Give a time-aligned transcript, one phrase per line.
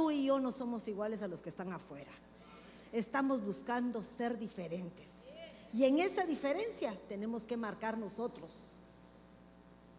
[0.00, 2.10] tú y yo no somos iguales a los que están afuera.
[2.90, 5.26] Estamos buscando ser diferentes.
[5.74, 8.50] Y en esa diferencia tenemos que marcar nosotros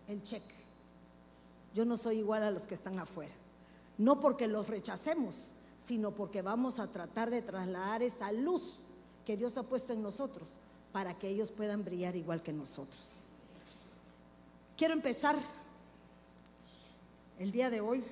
[0.08, 0.56] el cheque.
[1.76, 3.36] Yo no soy igual a los que están afuera.
[4.00, 8.80] No porque los rechacemos, sino porque vamos a tratar de trasladar esa luz
[9.24, 10.50] que Dios ha puesto en nosotros
[10.92, 13.28] para que ellos puedan brillar igual que nosotros.
[14.76, 15.38] Quiero empezar
[17.38, 18.04] el día de hoy,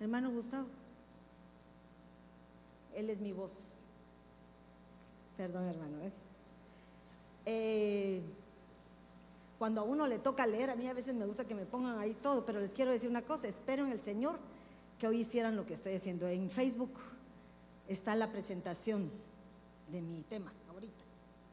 [0.00, 0.66] hermano Gustavo.
[2.94, 3.84] Él es mi voz.
[5.36, 6.00] Perdón, hermano.
[6.00, 6.12] ¿eh?
[7.46, 8.22] Eh,
[9.58, 11.98] cuando a uno le toca leer, a mí a veces me gusta que me pongan
[11.98, 14.38] ahí todo, pero les quiero decir una cosa, espero en el Señor
[14.98, 16.28] que hoy hicieran lo que estoy haciendo.
[16.28, 16.92] En Facebook
[17.88, 19.10] está la presentación
[19.90, 21.04] de mi tema ahorita.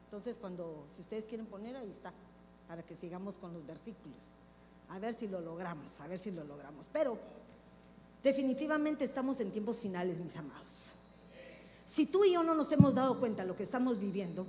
[0.04, 2.12] Entonces, cuando, si ustedes quieren poner, ahí está,
[2.66, 4.34] para que sigamos con los versículos.
[4.88, 6.88] A ver si lo logramos, a ver si lo logramos.
[6.92, 7.18] Pero
[8.22, 10.92] definitivamente estamos en tiempos finales, mis amados.
[11.86, 14.46] Si tú y yo no nos hemos dado cuenta de lo que estamos viviendo,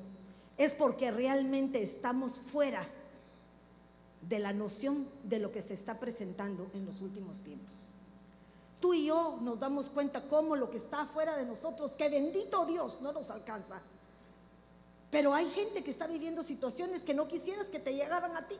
[0.57, 2.85] es porque realmente estamos fuera
[4.21, 7.93] de la noción de lo que se está presentando en los últimos tiempos.
[8.79, 12.65] Tú y yo nos damos cuenta cómo lo que está fuera de nosotros, que bendito
[12.65, 13.81] Dios, no nos alcanza.
[15.11, 18.55] Pero hay gente que está viviendo situaciones que no quisieras que te llegaran a ti.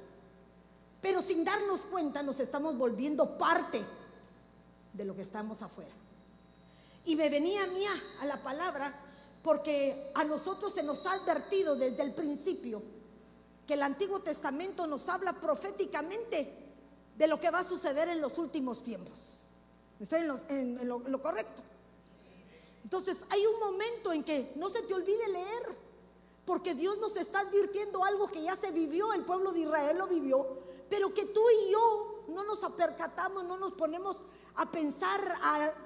[1.02, 3.81] Pero sin darnos cuenta nos estamos volviendo parte
[4.94, 5.92] de lo que estamos afuera.
[7.06, 7.84] Y me venía a mí
[8.22, 8.94] a la palabra
[9.44, 12.82] porque a nosotros se nos ha advertido desde el principio
[13.66, 16.70] que el Antiguo Testamento nos habla proféticamente
[17.16, 19.40] de lo que va a suceder en los últimos tiempos.
[20.00, 21.62] Estoy en, lo, correcto.
[22.84, 25.78] Entonces hay un momento en que no se te olvide leer,
[26.45, 30.08] porque Dios nos está advirtiendo algo que ya se vivió, el pueblo de Israel lo
[30.08, 30.48] vivió,
[30.90, 34.23] pero que tú y yo no nos apercatamos, no nos ponemos
[34.55, 35.22] a pensar,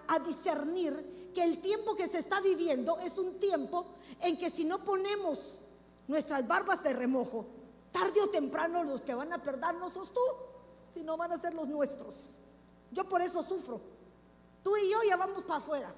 [0.07, 3.85] a, discernir que el tiempo que se está viviendo es un tiempo
[4.21, 5.59] en que si no ponemos
[6.07, 7.45] nuestras barbas de remojo,
[7.91, 10.21] tarde o temprano los que van a perder no sos tú,
[10.93, 12.35] sino van a ser los nuestros.
[12.91, 13.81] Yo por eso sufro.
[14.63, 15.93] Tú y yo ya vamos para afuera.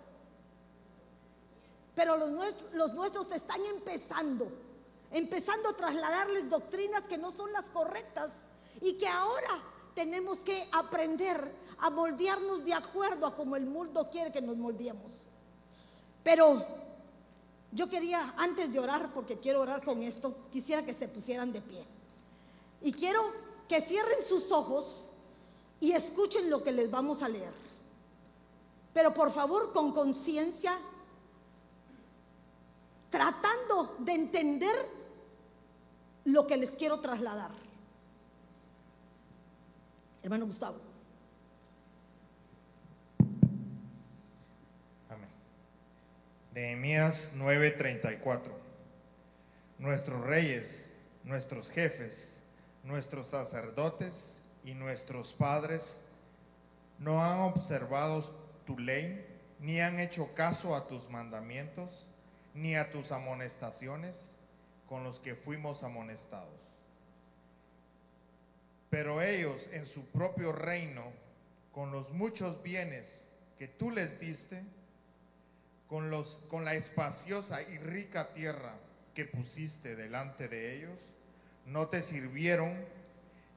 [1.93, 4.49] Pero los nuestros, los nuestros están empezando,
[5.11, 8.31] empezando a trasladarles doctrinas que no son las correctas
[8.81, 14.31] y que ahora tenemos que aprender a moldearnos de acuerdo a como el mundo quiere
[14.31, 15.29] que nos moldeemos.
[16.23, 16.65] Pero
[17.71, 21.61] yo quería, antes de orar, porque quiero orar con esto, quisiera que se pusieran de
[21.61, 21.85] pie.
[22.81, 23.21] Y quiero
[23.67, 25.03] que cierren sus ojos
[25.79, 27.53] y escuchen lo que les vamos a leer.
[28.93, 30.79] Pero por favor, con conciencia,
[33.09, 34.75] tratando de entender
[36.23, 37.51] lo que les quiero trasladar.
[40.23, 40.84] Hermano Gustavo.
[46.55, 48.53] Nehemías 9:34.
[49.77, 50.93] Nuestros reyes,
[51.25, 52.43] nuestros jefes,
[52.81, 56.01] nuestros sacerdotes y nuestros padres
[56.97, 58.21] no han observado
[58.65, 59.27] tu ley,
[59.59, 62.07] ni han hecho caso a tus mandamientos,
[62.53, 64.37] ni a tus amonestaciones
[64.87, 66.61] con los que fuimos amonestados.
[68.89, 71.11] Pero ellos en su propio reino,
[71.73, 73.27] con los muchos bienes
[73.59, 74.63] que tú les diste,
[75.95, 78.75] con, los, con la espaciosa y rica tierra
[79.13, 81.15] que pusiste delante de ellos,
[81.65, 82.83] no te sirvieron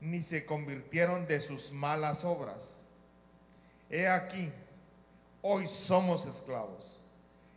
[0.00, 2.86] ni se convirtieron de sus malas obras.
[3.90, 4.52] He aquí,
[5.42, 7.02] hoy somos esclavos.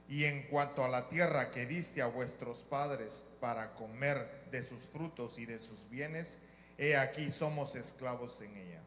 [0.09, 4.81] Y en cuanto a la tierra que diste a vuestros padres para comer de sus
[4.81, 6.40] frutos y de sus bienes,
[6.80, 8.81] he aquí somos esclavos en ella.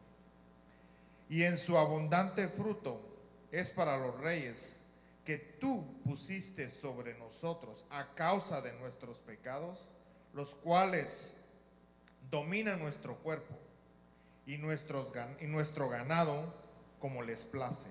[1.29, 2.99] Y en su abundante fruto
[3.49, 4.81] es para los reyes
[5.25, 9.89] que tú pusiste sobre nosotros a causa de nuestros pecados,
[10.33, 11.35] los cuales
[12.29, 13.55] dominan nuestro cuerpo
[14.45, 16.53] y, nuestros, y nuestro ganado
[16.99, 17.89] como les place,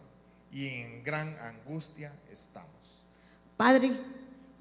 [0.53, 3.05] y en gran angustia estamos.
[3.57, 3.93] Padre,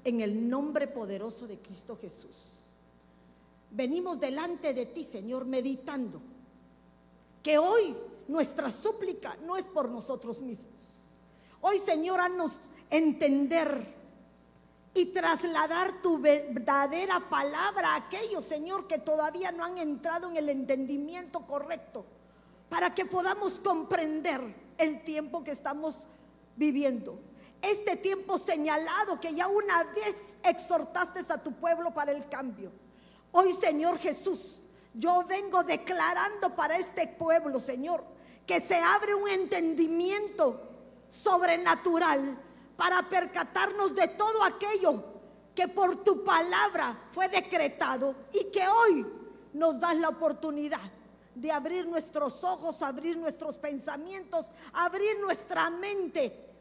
[0.02, 2.54] en el nombre poderoso de Cristo Jesús,
[3.70, 6.20] venimos delante de ti, Señor, meditando
[7.42, 7.96] que hoy
[8.26, 11.03] nuestra súplica no es por nosotros mismos.
[11.66, 13.90] Hoy, Señor, haznos entender
[14.92, 20.50] y trasladar tu verdadera palabra a aquellos, Señor, que todavía no han entrado en el
[20.50, 22.04] entendimiento correcto,
[22.68, 24.42] para que podamos comprender
[24.76, 26.00] el tiempo que estamos
[26.54, 27.18] viviendo.
[27.62, 32.72] Este tiempo señalado que ya una vez exhortaste a tu pueblo para el cambio.
[33.32, 34.60] Hoy, Señor Jesús,
[34.92, 38.04] yo vengo declarando para este pueblo, Señor,
[38.46, 40.73] que se abre un entendimiento
[41.14, 42.36] sobrenatural
[42.76, 45.04] para percatarnos de todo aquello
[45.54, 49.06] que por tu palabra fue decretado y que hoy
[49.52, 50.80] nos das la oportunidad
[51.34, 56.52] de abrir nuestros ojos, abrir nuestros pensamientos, abrir nuestra mente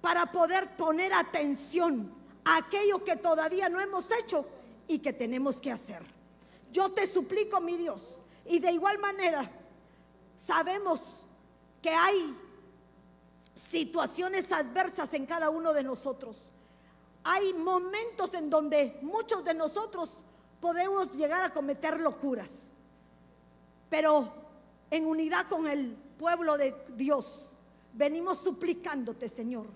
[0.00, 2.12] para poder poner atención
[2.44, 4.44] a aquello que todavía no hemos hecho
[4.88, 6.02] y que tenemos que hacer.
[6.72, 9.48] Yo te suplico, mi Dios, y de igual manera
[10.36, 11.18] sabemos
[11.82, 12.36] que hay
[13.54, 16.36] situaciones adversas en cada uno de nosotros.
[17.24, 20.10] Hay momentos en donde muchos de nosotros
[20.60, 22.68] podemos llegar a cometer locuras,
[23.88, 24.32] pero
[24.90, 27.46] en unidad con el pueblo de Dios
[27.92, 29.66] venimos suplicándote, Señor,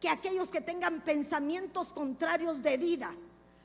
[0.00, 3.14] que aquellos que tengan pensamientos contrarios de vida,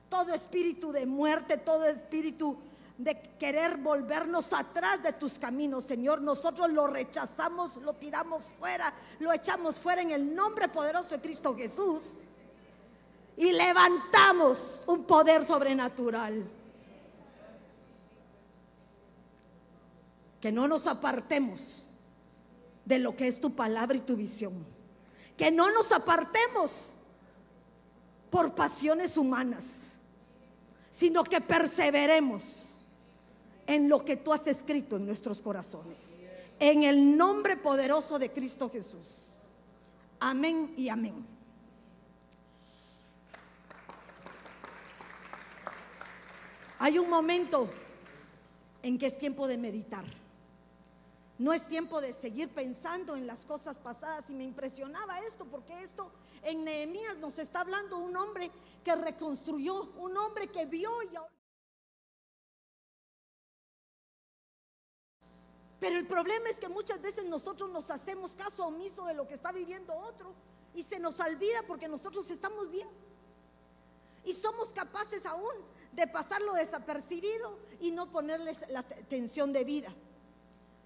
[0.09, 2.57] todo espíritu de muerte, todo espíritu
[2.98, 6.22] de querer volvernos atrás de tus caminos, Señor.
[6.22, 11.56] Nosotros lo rechazamos, lo tiramos fuera, lo echamos fuera en el nombre poderoso de Cristo
[11.56, 12.18] Jesús.
[13.36, 16.48] Y levantamos un poder sobrenatural.
[20.39, 21.84] Que no nos apartemos
[22.86, 24.66] de lo que es tu palabra y tu visión.
[25.36, 26.89] Que no nos apartemos
[28.30, 29.94] por pasiones humanas,
[30.92, 32.62] sino que perseveremos
[33.68, 36.21] en lo que tú has escrito en nuestros corazones.
[36.60, 39.56] En el nombre poderoso de Cristo Jesús.
[40.19, 41.25] Amén y amén.
[46.80, 47.69] Hay un momento
[48.81, 50.06] en que es tiempo de meditar.
[51.38, 54.30] No es tiempo de seguir pensando en las cosas pasadas.
[54.30, 56.12] Y me impresionaba esto, porque esto
[56.44, 58.51] en Nehemías nos está hablando un hombre
[58.83, 61.15] que reconstruyó, un hombre que vio y
[65.83, 69.33] Pero el problema es que muchas veces nosotros nos hacemos caso omiso de lo que
[69.33, 70.33] está viviendo otro
[70.74, 72.88] y se nos olvida porque nosotros estamos bien.
[74.24, 75.53] Y somos capaces aún
[75.91, 79.94] de pasarlo desapercibido y no ponerles la atención de vida.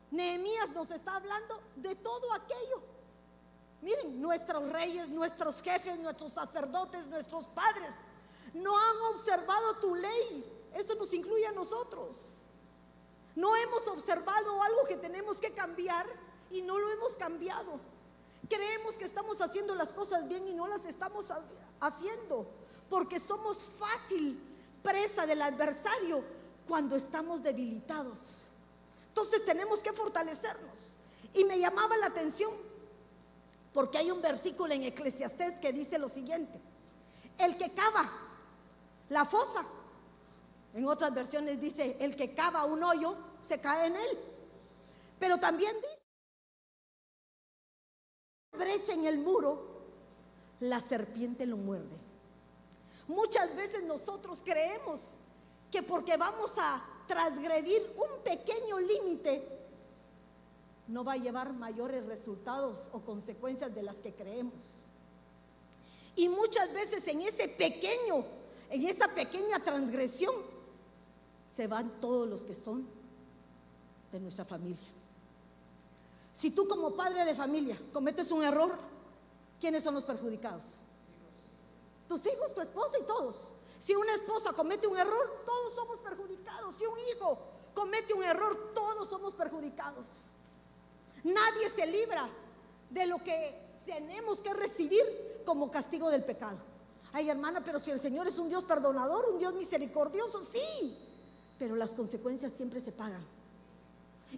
[0.10, 2.82] Nehemías nos está hablando de todo aquello.
[3.84, 7.92] Miren, nuestros reyes, nuestros jefes, nuestros sacerdotes, nuestros padres
[8.56, 10.70] no han observado tu ley.
[10.74, 12.37] Eso nos incluye a nosotros.
[13.38, 16.08] No hemos observado algo que tenemos que cambiar
[16.50, 17.80] y no lo hemos cambiado.
[18.50, 21.26] Creemos que estamos haciendo las cosas bien y no las estamos
[21.80, 22.48] haciendo
[22.90, 24.42] porque somos fácil
[24.82, 26.24] presa del adversario
[26.68, 28.48] cuando estamos debilitados.
[29.10, 30.80] Entonces tenemos que fortalecernos.
[31.36, 32.52] Y me llamaba la atención
[33.72, 36.60] porque hay un versículo en Eclesiastés que dice lo siguiente:
[37.38, 38.12] El que cava
[39.10, 39.64] la fosa,
[40.74, 44.20] en otras versiones dice, el que cava un hoyo se cae en él.
[45.20, 46.04] Pero también dice,
[48.58, 49.78] brecha en el muro,
[50.60, 51.98] la serpiente lo muerde.
[53.08, 55.00] Muchas veces nosotros creemos
[55.72, 59.48] que porque vamos a transgredir un pequeño límite,
[60.88, 64.54] no va a llevar mayores resultados o consecuencias de las que creemos.
[66.16, 68.26] Y muchas veces en ese pequeño,
[68.70, 70.34] en esa pequeña transgresión,
[71.48, 72.88] se van todos los que son
[74.12, 74.88] de nuestra familia.
[76.34, 78.78] Si tú como padre de familia cometes un error,
[79.60, 80.64] ¿quiénes son los perjudicados?
[82.08, 83.36] Tus hijos, tu esposa y todos.
[83.80, 86.76] Si una esposa comete un error, todos somos perjudicados.
[86.76, 87.40] Si un hijo
[87.74, 90.06] comete un error, todos somos perjudicados.
[91.24, 92.30] Nadie se libra
[92.90, 96.58] de lo que tenemos que recibir como castigo del pecado.
[97.14, 100.98] Ay, hermana, pero si el Señor es un Dios perdonador, un Dios misericordioso, sí,
[101.58, 103.26] pero las consecuencias siempre se pagan.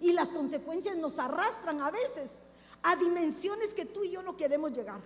[0.01, 2.39] Y las consecuencias nos arrastran a veces
[2.84, 5.01] a dimensiones que tú y yo no queremos llegar.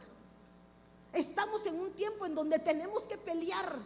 [1.11, 3.77] Estamos en un tiempo en donde tenemos que pelear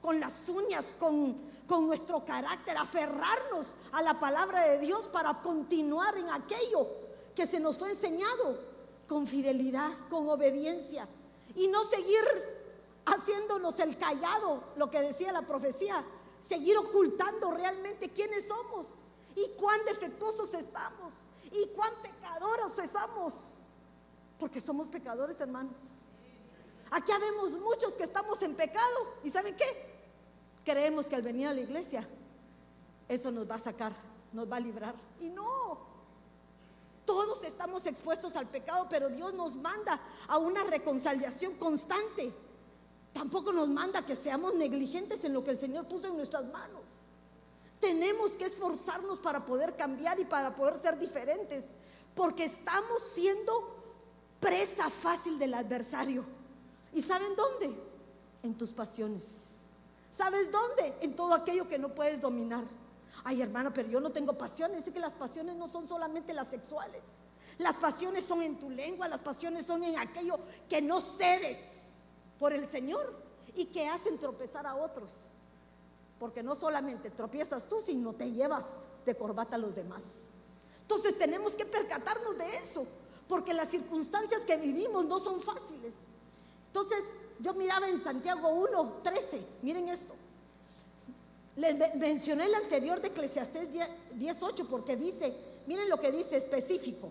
[0.00, 1.34] con las uñas, con,
[1.66, 6.86] con nuestro carácter, aferrarnos a la palabra de Dios para continuar en aquello
[7.34, 8.58] que se nos fue enseñado
[9.08, 11.08] con fidelidad, con obediencia
[11.56, 12.22] y no seguir
[13.06, 16.04] haciéndonos el callado, lo que decía la profecía,
[16.40, 18.86] seguir ocultando realmente quiénes somos
[19.36, 21.12] y cuán defectuosos estamos
[21.50, 23.34] y cuán pecadores estamos.
[24.38, 25.76] Porque somos pecadores, hermanos.
[26.90, 29.14] Aquí habemos muchos que estamos en pecado.
[29.22, 29.64] ¿Y saben qué?
[30.64, 32.06] Creemos que al venir a la iglesia,
[33.08, 33.92] eso nos va a sacar,
[34.32, 34.94] nos va a librar.
[35.20, 35.78] Y no.
[37.04, 42.32] Todos estamos expuestos al pecado, pero Dios nos manda a una reconciliación constante.
[43.12, 46.83] Tampoco nos manda que seamos negligentes en lo que el Señor puso en nuestras manos.
[47.84, 51.66] Tenemos que esforzarnos para poder cambiar y para poder ser diferentes,
[52.14, 53.52] porque estamos siendo
[54.40, 56.24] presa fácil del adversario.
[56.94, 57.78] ¿Y saben dónde?
[58.42, 59.26] En tus pasiones.
[60.10, 60.94] ¿Sabes dónde?
[61.02, 62.64] En todo aquello que no puedes dominar.
[63.22, 64.86] Ay, hermano, pero yo no tengo pasiones.
[64.86, 67.02] Es que las pasiones no son solamente las sexuales.
[67.58, 70.38] Las pasiones son en tu lengua, las pasiones son en aquello
[70.70, 71.58] que no cedes
[72.38, 73.14] por el Señor
[73.54, 75.10] y que hacen tropezar a otros.
[76.18, 78.64] Porque no solamente tropiezas tú, sino te llevas
[79.04, 80.02] de corbata a los demás.
[80.82, 82.86] Entonces tenemos que percatarnos de eso,
[83.26, 85.94] porque las circunstancias que vivimos no son fáciles.
[86.66, 87.02] Entonces
[87.40, 90.14] yo miraba en Santiago 1, 13, miren esto.
[91.56, 93.68] Les mencioné el anterior de Eclesiastés
[94.14, 95.34] 18 porque dice,
[95.66, 97.10] miren lo que dice específico.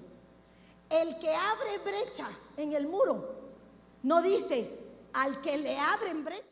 [0.90, 3.44] El que abre brecha en el muro,
[4.04, 4.70] no dice
[5.14, 6.44] al que le abren brecha.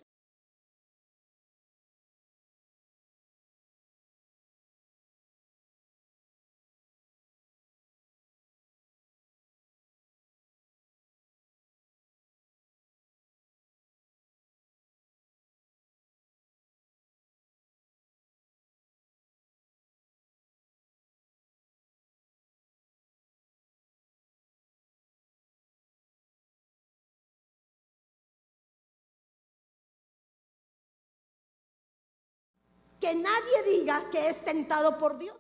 [33.02, 35.36] Que nadie diga que es tentado por Dios.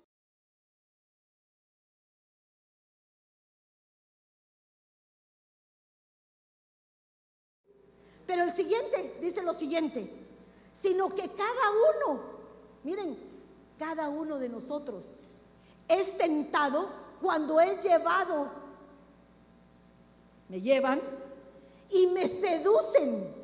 [8.26, 10.10] Pero el siguiente dice lo siguiente,
[10.74, 12.22] sino que cada uno,
[12.84, 13.16] miren,
[13.78, 15.06] cada uno de nosotros
[15.88, 16.90] es tentado
[17.22, 18.50] cuando es llevado,
[20.50, 21.00] me llevan
[21.92, 23.36] y me seducen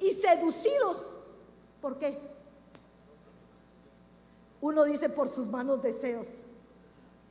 [0.00, 1.14] y seducidos.
[1.80, 2.33] ¿Por qué?
[4.64, 6.26] Uno dice por sus manos deseos,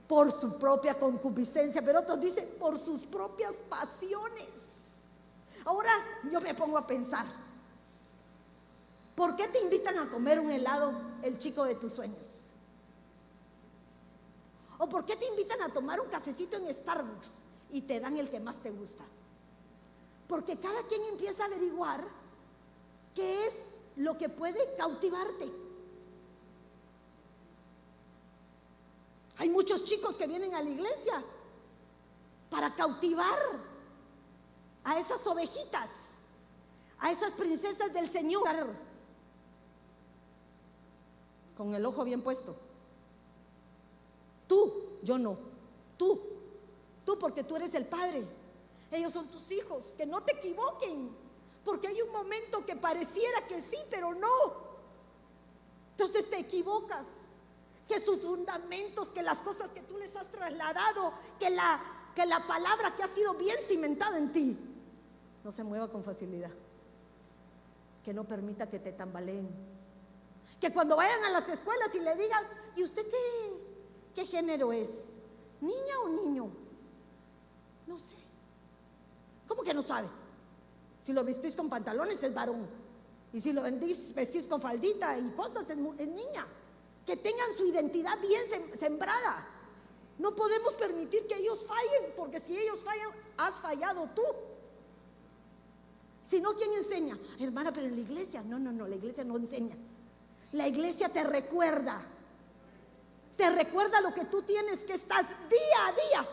[0.07, 4.49] por su propia concupiscencia, pero otros dicen por sus propias pasiones.
[5.65, 5.89] Ahora
[6.31, 7.25] yo me pongo a pensar,
[9.15, 12.51] ¿por qué te invitan a comer un helado el chico de tus sueños?
[14.77, 17.31] ¿O por qué te invitan a tomar un cafecito en Starbucks
[17.71, 19.05] y te dan el que más te gusta?
[20.27, 22.07] Porque cada quien empieza a averiguar
[23.15, 23.53] qué es
[23.95, 25.62] lo que puede cautivarte.
[29.37, 31.23] Hay muchos chicos que vienen a la iglesia
[32.49, 33.39] para cautivar
[34.83, 35.89] a esas ovejitas,
[36.99, 38.75] a esas princesas del Señor,
[41.57, 42.55] con el ojo bien puesto.
[44.47, 45.37] Tú, yo no,
[45.97, 46.21] tú,
[47.05, 48.27] tú porque tú eres el padre,
[48.91, 51.15] ellos son tus hijos, que no te equivoquen,
[51.65, 54.73] porque hay un momento que pareciera que sí, pero no.
[55.91, 57.07] Entonces te equivocas
[57.87, 61.79] que sus fundamentos, que las cosas que tú les has trasladado, que la,
[62.15, 64.57] que la palabra que ha sido bien cimentada en ti,
[65.43, 66.51] no se mueva con facilidad.
[68.03, 69.49] Que no permita que te tambaleen.
[70.59, 72.43] Que cuando vayan a las escuelas y le digan,
[72.75, 75.09] ¿y usted qué, qué género es?
[75.61, 76.49] ¿Niña o niño?
[77.87, 78.15] No sé.
[79.47, 80.07] ¿Cómo que no sabe?
[81.01, 82.65] Si lo vestís con pantalones es varón.
[83.33, 86.47] Y si lo vestís con faldita y cosas es niña
[87.05, 88.43] que tengan su identidad bien
[88.77, 89.47] sembrada.
[90.19, 94.23] No podemos permitir que ellos fallen, porque si ellos fallan, has fallado tú.
[96.23, 97.17] Si no, ¿quién enseña?
[97.39, 98.41] Hermana, pero en la iglesia.
[98.43, 99.75] No, no, no, la iglesia no enseña.
[100.53, 102.01] La iglesia te recuerda.
[103.35, 106.29] Te recuerda lo que tú tienes que estás día a día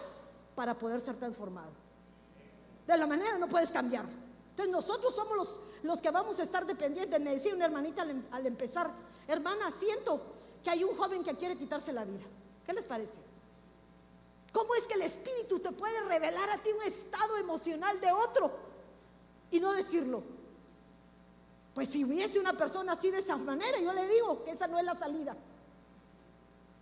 [0.54, 1.70] para poder ser transformado.
[2.86, 4.04] De la manera no puedes cambiar.
[4.50, 7.18] Entonces nosotros somos los, los que vamos a estar dependientes.
[7.20, 8.90] Me decía una hermanita al, em, al empezar,
[9.26, 10.20] hermana, siento
[10.62, 12.25] que hay un joven que quiere quitarse la vida.
[12.67, 13.19] ¿Qué les parece?
[14.52, 18.50] ¿Cómo es que el Espíritu te puede revelar a ti un estado emocional de otro
[19.50, 20.23] y no decirlo?
[21.75, 24.79] Pues si hubiese una persona así de esa manera, yo le digo que esa no
[24.79, 25.37] es la salida.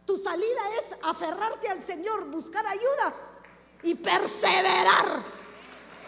[0.06, 3.14] Tu salida es aferrarte al Señor, buscar ayuda
[3.82, 5.22] y perseverar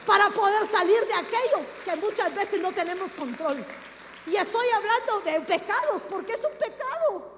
[0.07, 3.65] para poder salir de aquello que muchas veces no tenemos control.
[4.27, 7.30] Y estoy hablando de pecados, porque es un pecado.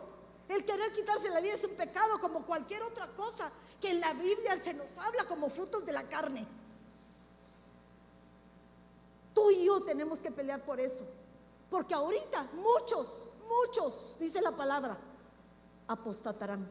[0.53, 4.13] El querer quitarse la vida es un pecado como cualquier otra cosa que en la
[4.13, 6.47] Biblia se nos habla como frutos de la carne.
[9.33, 11.07] Tú y yo tenemos que pelear por eso.
[11.71, 14.99] Porque ahorita muchos, muchos, dice la palabra,
[15.89, 16.69] apostatarán.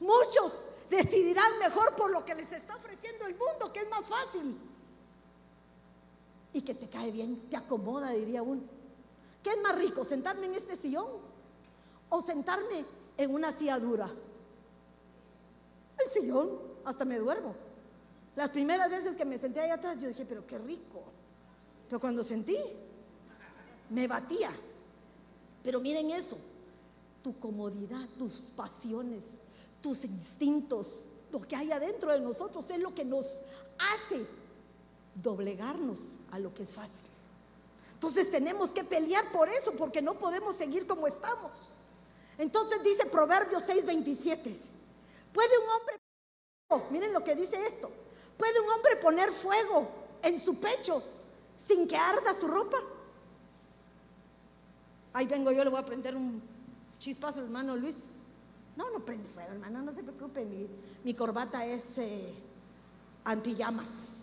[0.00, 4.58] Muchos decidirán mejor por lo que les está ofreciendo el mundo, que es más fácil.
[6.54, 8.62] Y que te cae bien, te acomoda, diría uno.
[9.42, 11.27] ¿Qué es más rico, sentarme en este sillón
[12.10, 12.84] o sentarme
[13.16, 14.10] en una silla dura.
[15.98, 17.54] El sillón, hasta me duermo.
[18.36, 21.02] Las primeras veces que me senté ahí atrás, yo dije, pero qué rico.
[21.88, 22.56] Pero cuando sentí,
[23.90, 24.52] me batía.
[25.62, 26.38] Pero miren eso,
[27.22, 29.24] tu comodidad, tus pasiones,
[29.82, 33.26] tus instintos, lo que hay adentro de nosotros es lo que nos
[33.94, 34.24] hace
[35.14, 36.00] doblegarnos
[36.30, 37.04] a lo que es fácil.
[37.94, 41.50] Entonces tenemos que pelear por eso, porque no podemos seguir como estamos.
[42.38, 44.54] Entonces dice Proverbios 6:27,
[45.32, 47.90] puede un hombre, miren lo que dice esto,
[48.36, 49.88] puede un hombre poner fuego
[50.22, 51.02] en su pecho
[51.56, 52.78] sin que arda su ropa.
[55.12, 56.40] Ahí vengo yo, le voy a prender un
[56.98, 57.96] chispazo, hermano Luis.
[58.76, 60.46] No, no prende fuego, hermano, no se preocupe,
[61.02, 62.32] mi, corbata es eh,
[63.24, 64.18] antillamas.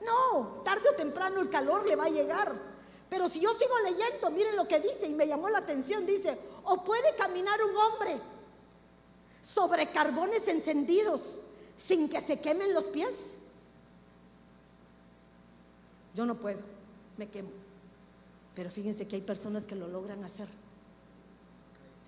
[0.00, 2.77] No, tarde o temprano el calor le va a llegar.
[3.08, 6.38] Pero si yo sigo leyendo, miren lo que dice y me llamó la atención, dice,
[6.64, 8.20] o puede caminar un hombre
[9.40, 11.36] sobre carbones encendidos
[11.76, 13.14] sin que se quemen los pies.
[16.14, 16.60] Yo no puedo,
[17.16, 17.50] me quemo.
[18.54, 20.48] Pero fíjense que hay personas que lo logran hacer.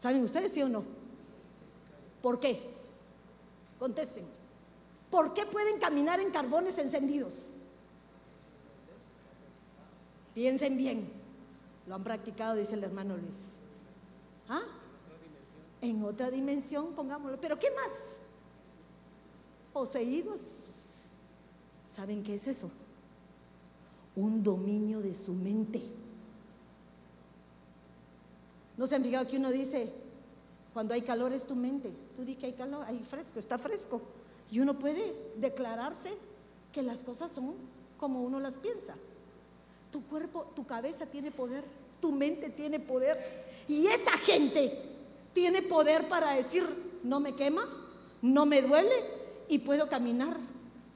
[0.00, 0.85] ¿Saben ustedes sí o no?
[2.21, 2.61] ¿Por qué?
[3.78, 4.26] Contesten.
[5.11, 7.50] ¿Por qué pueden caminar en carbones encendidos?
[10.40, 11.06] Piensen bien.
[11.87, 13.50] Lo han practicado, dice el hermano Luis.
[14.49, 14.62] ¿Ah?
[15.82, 17.38] En otra dimensión, pongámoslo.
[17.38, 17.92] ¿Pero qué más?
[19.75, 20.40] Poseídos.
[21.94, 22.70] ¿Saben qué es eso?
[24.16, 25.82] Un dominio de su mente.
[28.78, 29.92] ¿No se han fijado que uno dice,
[30.73, 31.92] cuando hay calor es tu mente?
[32.16, 34.00] Tú di que hay calor, hay fresco, está fresco.
[34.50, 36.16] Y uno puede declararse
[36.73, 37.56] que las cosas son
[37.99, 38.97] como uno las piensa.
[39.90, 41.64] Tu cuerpo, tu cabeza tiene poder,
[42.00, 43.18] tu mente tiene poder.
[43.68, 44.90] Y esa gente
[45.32, 46.64] tiene poder para decir,
[47.02, 47.62] no me quema,
[48.23, 49.04] no me duele
[49.49, 50.37] y puedo caminar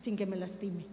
[0.01, 0.87] sin que me lastime.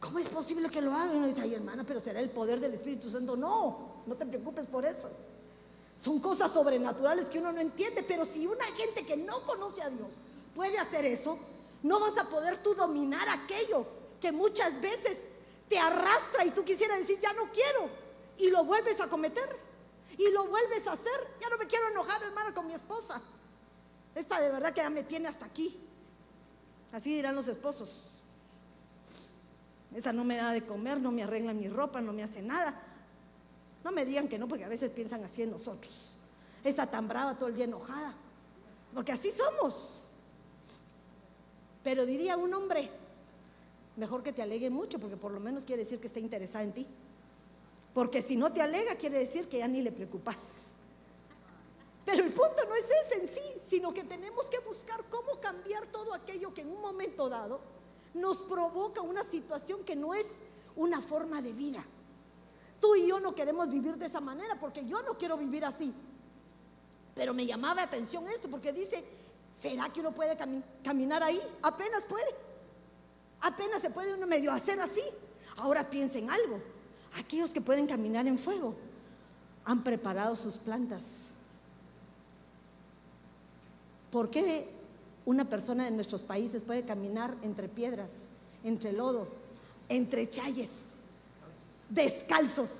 [0.00, 1.12] ¿Cómo es posible que lo haga?
[1.12, 3.36] Y uno dice, ay hermana, pero será el poder del Espíritu Santo.
[3.36, 5.10] No, no te preocupes por eso.
[5.98, 9.90] Son cosas sobrenaturales que uno no entiende, pero si una gente que no conoce a
[9.90, 10.14] Dios
[10.54, 11.38] puede hacer eso,
[11.82, 13.84] no vas a poder tú dominar aquello
[14.20, 15.26] que muchas veces
[15.68, 17.90] te arrastra y tú quisieras decir, ya no quiero,
[18.38, 19.48] y lo vuelves a cometer,
[20.16, 21.36] y lo vuelves a hacer.
[21.40, 23.20] Ya no me quiero enojar, hermana, con mi esposa.
[24.14, 25.78] Esta de verdad que ya me tiene hasta aquí.
[26.92, 28.10] Así dirán los esposos.
[29.94, 32.82] Esta no me da de comer, no me arregla mi ropa, no me hace nada.
[33.84, 36.12] No me digan que no, porque a veces piensan así en nosotros.
[36.64, 38.14] Está tan brava todo el día enojada.
[38.94, 40.04] Porque así somos.
[41.84, 42.90] Pero diría un hombre,
[43.98, 46.72] mejor que te alegue mucho, porque por lo menos quiere decir que está interesada en
[46.72, 46.86] ti.
[47.92, 50.70] Porque si no te alega, quiere decir que ya ni le preocupas.
[52.04, 55.86] Pero el punto no es ese en sí, sino que tenemos que buscar cómo cambiar
[55.88, 57.60] todo aquello que en un momento dado
[58.14, 60.26] nos provoca una situación que no es
[60.76, 61.84] una forma de vida.
[62.80, 65.92] Tú y yo no queremos vivir de esa manera porque yo no quiero vivir así.
[67.14, 69.04] Pero me llamaba la atención esto porque dice,
[69.60, 70.36] ¿será que uno puede
[70.84, 71.40] caminar ahí?
[71.62, 72.47] Apenas puede.
[73.40, 75.02] Apenas se puede uno medio hacer así.
[75.56, 76.60] Ahora piensen algo.
[77.16, 78.74] Aquellos que pueden caminar en fuego
[79.64, 81.04] han preparado sus plantas.
[84.10, 84.68] ¿Por qué
[85.26, 88.10] una persona de nuestros países puede caminar entre piedras,
[88.64, 89.28] entre lodo,
[89.88, 90.70] entre chayes,
[91.90, 92.70] descalzos?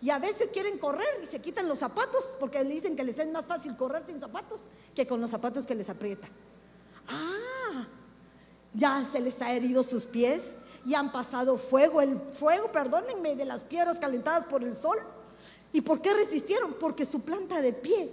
[0.00, 3.18] Y a veces quieren correr y se quitan los zapatos porque le dicen que les
[3.18, 4.58] es más fácil correr sin zapatos
[4.94, 6.28] que con los zapatos que les aprieta.
[7.08, 7.61] Ah,
[8.74, 13.44] ya se les ha herido sus pies y han pasado fuego, el fuego, perdónenme, de
[13.44, 14.98] las piedras calentadas por el sol.
[15.72, 16.74] ¿Y por qué resistieron?
[16.74, 18.10] Porque su planta de pie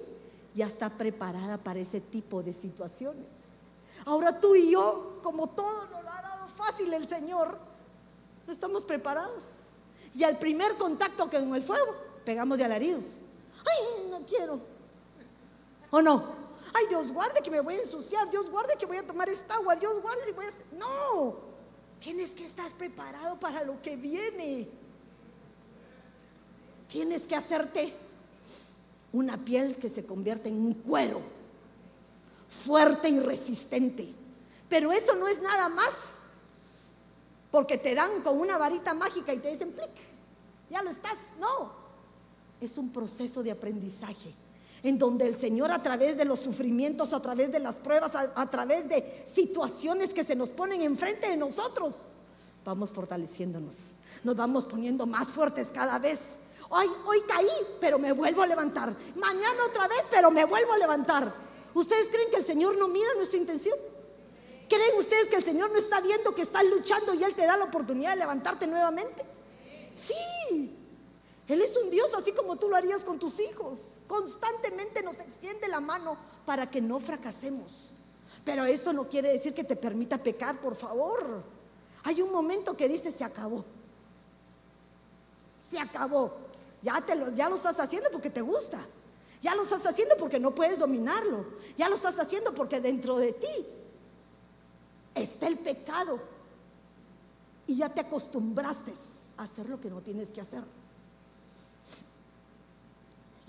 [0.53, 3.27] ya está preparada para ese tipo de situaciones.
[4.05, 7.57] Ahora tú y yo, como todo nos lo ha dado fácil el Señor,
[8.45, 9.43] no estamos preparados.
[10.15, 13.05] Y al primer contacto con el fuego, pegamos de alaridos.
[13.59, 14.59] Ay, no quiero.
[15.91, 16.48] ¿O no?
[16.73, 19.55] Ay, Dios guarde que me voy a ensuciar, Dios guarde que voy a tomar esta
[19.55, 20.75] agua, Dios guarde si voy a...
[20.75, 21.37] No,
[21.99, 24.69] tienes que estar preparado para lo que viene.
[26.87, 27.93] Tienes que hacerte
[29.11, 31.21] una piel que se convierte en un cuero,
[32.47, 34.13] fuerte y resistente.
[34.67, 36.15] Pero eso no es nada más,
[37.51, 39.91] porque te dan con una varita mágica y te dicen, plic,
[40.69, 41.17] ya lo estás.
[41.39, 41.71] No,
[42.61, 44.35] es un proceso de aprendizaje
[44.83, 48.49] en donde el Señor a través de los sufrimientos, a través de las pruebas, a,
[48.49, 51.95] través de situaciones que se nos ponen enfrente de nosotros,
[52.63, 53.91] vamos fortaleciéndonos,
[54.23, 56.37] nos vamos poniendo más fuertes cada vez.
[56.69, 57.47] Hoy, hoy caí,
[57.79, 58.93] pero me vuelvo a levantar.
[59.15, 61.33] Mañana otra vez, pero me vuelvo a levantar.
[61.73, 63.77] ¿Ustedes creen que el Señor no mira nuestra intención?
[64.67, 67.57] ¿Creen ustedes que el Señor no está viendo que estás luchando y Él te da
[67.57, 69.25] la oportunidad de levantarte nuevamente?
[69.95, 70.78] Sí.
[71.49, 73.95] Él es un Dios así como tú lo harías con tus hijos.
[74.07, 77.89] Constantemente nos extiende la mano para que no fracasemos.
[78.45, 81.43] Pero eso no quiere decir que te permita pecar, por favor.
[82.03, 83.65] Hay un momento que dice, se acabó.
[85.67, 86.33] Se acabó.
[86.83, 88.79] Ya, te lo, ya lo estás haciendo porque te gusta.
[89.41, 91.45] Ya lo estás haciendo porque no puedes dominarlo.
[91.77, 93.65] Ya lo estás haciendo porque dentro de ti
[95.15, 96.19] está el pecado.
[97.65, 98.93] Y ya te acostumbraste
[99.35, 100.63] a hacer lo que no tienes que hacer.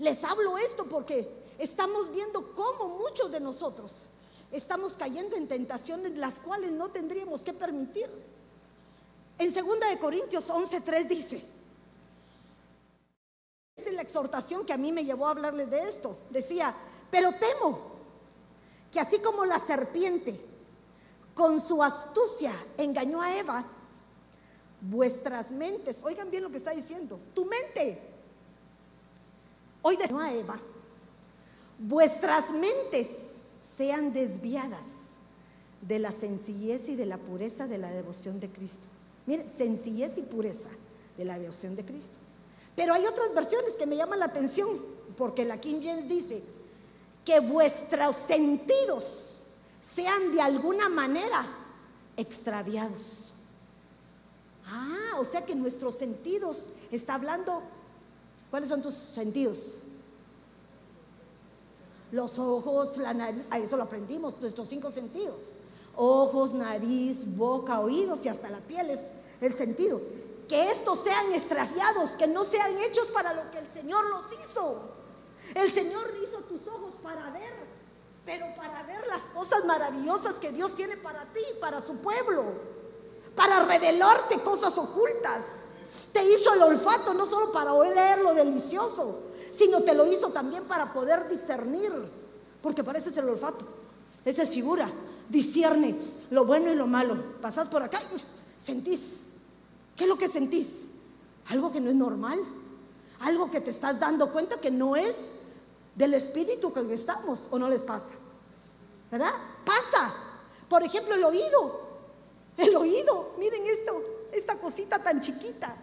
[0.01, 4.09] Les hablo esto porque estamos viendo cómo muchos de nosotros
[4.51, 8.09] estamos cayendo en tentaciones las cuales no tendríamos que permitir.
[9.37, 11.45] En 2 de Corintios 11:3 dice,
[13.75, 16.17] esta es la exhortación que a mí me llevó a hablarles de esto.
[16.31, 16.73] Decía,
[17.11, 17.91] pero temo
[18.91, 20.39] que así como la serpiente
[21.35, 23.65] con su astucia engañó a Eva,
[24.81, 28.10] vuestras mentes, oigan bien lo que está diciendo, tu mente
[29.83, 30.59] Hoy a Eva,
[31.79, 33.07] vuestras mentes
[33.77, 35.01] sean desviadas
[35.81, 38.87] de la sencillez y de la pureza de la devoción de Cristo.
[39.25, 40.69] Mire, sencillez y pureza
[41.17, 42.17] de la devoción de Cristo.
[42.75, 44.69] Pero hay otras versiones que me llaman la atención,
[45.17, 46.43] porque la King James dice
[47.25, 49.35] que vuestros sentidos
[49.81, 51.45] sean de alguna manera
[52.17, 53.31] extraviados.
[54.67, 57.63] Ah, o sea que nuestros sentidos está hablando
[58.51, 59.57] ¿Cuáles son tus sentidos?
[62.11, 65.39] Los ojos, la nariz, a eso lo aprendimos, nuestros cinco sentidos.
[65.95, 69.05] Ojos, nariz, boca, oídos y hasta la piel es
[69.39, 70.01] el sentido.
[70.49, 74.81] Que estos sean extraviados, que no sean hechos para lo que el Señor los hizo.
[75.55, 77.53] El Señor hizo tus ojos para ver,
[78.25, 82.43] pero para ver las cosas maravillosas que Dios tiene para ti, para su pueblo,
[83.33, 85.70] para revelarte cosas ocultas.
[86.11, 89.19] Te hizo el olfato no solo para oler lo delicioso,
[89.51, 91.91] sino te lo hizo también para poder discernir,
[92.61, 93.65] porque para eso es el olfato.
[94.23, 94.89] Esa es figura,
[95.29, 95.95] discierne
[96.29, 97.17] lo bueno y lo malo.
[97.41, 97.99] Pasás por acá,
[98.57, 99.17] sentís.
[99.95, 100.87] ¿Qué es lo que sentís?
[101.49, 102.39] Algo que no es normal,
[103.19, 105.31] algo que te estás dando cuenta que no es
[105.95, 108.09] del espíritu que estamos, o no les pasa.
[109.11, 109.33] ¿Verdad?
[109.65, 110.13] Pasa.
[110.69, 111.91] Por ejemplo, el oído.
[112.57, 114.01] El oído, miren esto,
[114.31, 115.75] esta cosita tan chiquita.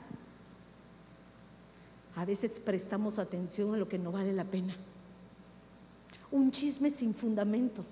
[2.16, 4.76] A veces prestamos atención a lo que no vale la pena.
[6.30, 7.84] Un chisme sin fundamento.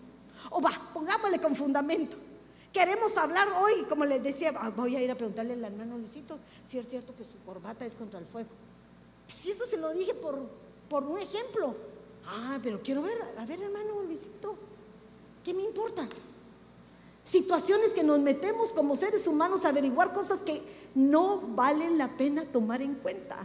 [0.51, 2.16] O va, pongámosle con fundamento.
[2.73, 6.38] Queremos hablar hoy, como les decía, ah, voy a ir a preguntarle al hermano Luisito
[6.69, 8.51] si es cierto que su corbata es contra el fuego.
[9.27, 10.38] Si eso se lo dije por,
[10.88, 11.75] por un ejemplo.
[12.27, 14.57] Ah, pero quiero ver, a ver hermano Luisito,
[15.45, 16.07] ¿qué me importa?
[17.27, 20.62] Situaciones que nos metemos como seres humanos a averiguar cosas que
[20.95, 23.45] no valen la pena tomar en cuenta.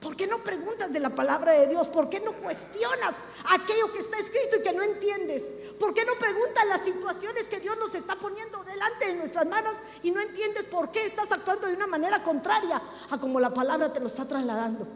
[0.00, 1.88] ¿Por qué no preguntas de la palabra de Dios?
[1.88, 3.16] ¿Por qué no cuestionas
[3.52, 5.42] aquello que está escrito y que no entiendes?
[5.78, 9.74] ¿Por qué no preguntas las situaciones que Dios nos está poniendo delante de nuestras manos
[10.04, 13.92] y no entiendes por qué estás actuando de una manera contraria a como la palabra
[13.92, 14.86] te lo está trasladando?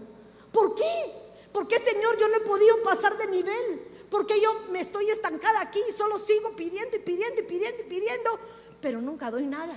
[0.52, 1.24] ¿Por qué?
[1.52, 3.93] ¿Por qué, Señor, yo no he podido pasar de nivel?
[4.14, 7.88] Porque yo me estoy estancada aquí y solo sigo pidiendo y pidiendo y pidiendo y
[7.88, 8.30] pidiendo,
[8.80, 9.76] pero nunca doy nada.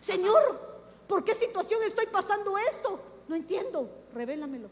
[0.00, 0.58] Señor,
[1.06, 3.00] ¿por qué situación estoy pasando esto?
[3.28, 4.68] No entiendo, revélamelo.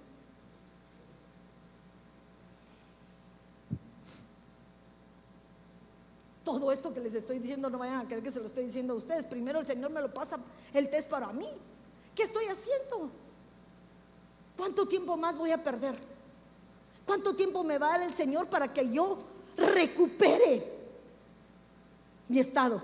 [6.42, 8.94] Todo esto que les estoy diciendo no vayan a creer que se lo estoy diciendo
[8.94, 9.24] a ustedes.
[9.24, 10.40] Primero el Señor me lo pasa
[10.74, 11.46] el test para mí.
[12.16, 13.09] ¿Qué estoy haciendo?
[14.57, 15.94] ¿Cuánto tiempo más voy a perder?
[17.11, 19.18] ¿Cuánto tiempo me va a dar el Señor para que yo
[19.57, 20.64] recupere
[22.29, 22.81] mi estado?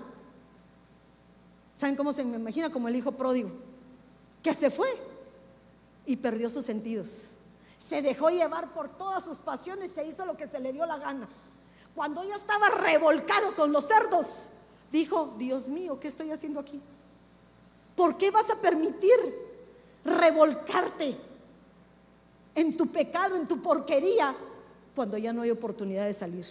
[1.73, 2.69] ¿Saben cómo se me imagina?
[2.69, 3.49] Como el hijo pródigo,
[4.43, 4.89] que se fue
[6.05, 7.07] y perdió sus sentidos.
[7.77, 10.97] Se dejó llevar por todas sus pasiones, se hizo lo que se le dio la
[10.97, 11.29] gana.
[11.95, 14.49] Cuando ya estaba revolcado con los cerdos,
[14.91, 16.81] dijo, Dios mío, ¿qué estoy haciendo aquí?
[17.95, 19.15] ¿Por qué vas a permitir
[20.03, 21.15] revolcarte
[22.57, 24.35] en tu pecado, en tu porquería,
[24.95, 26.47] cuando ya no hay oportunidad de salir.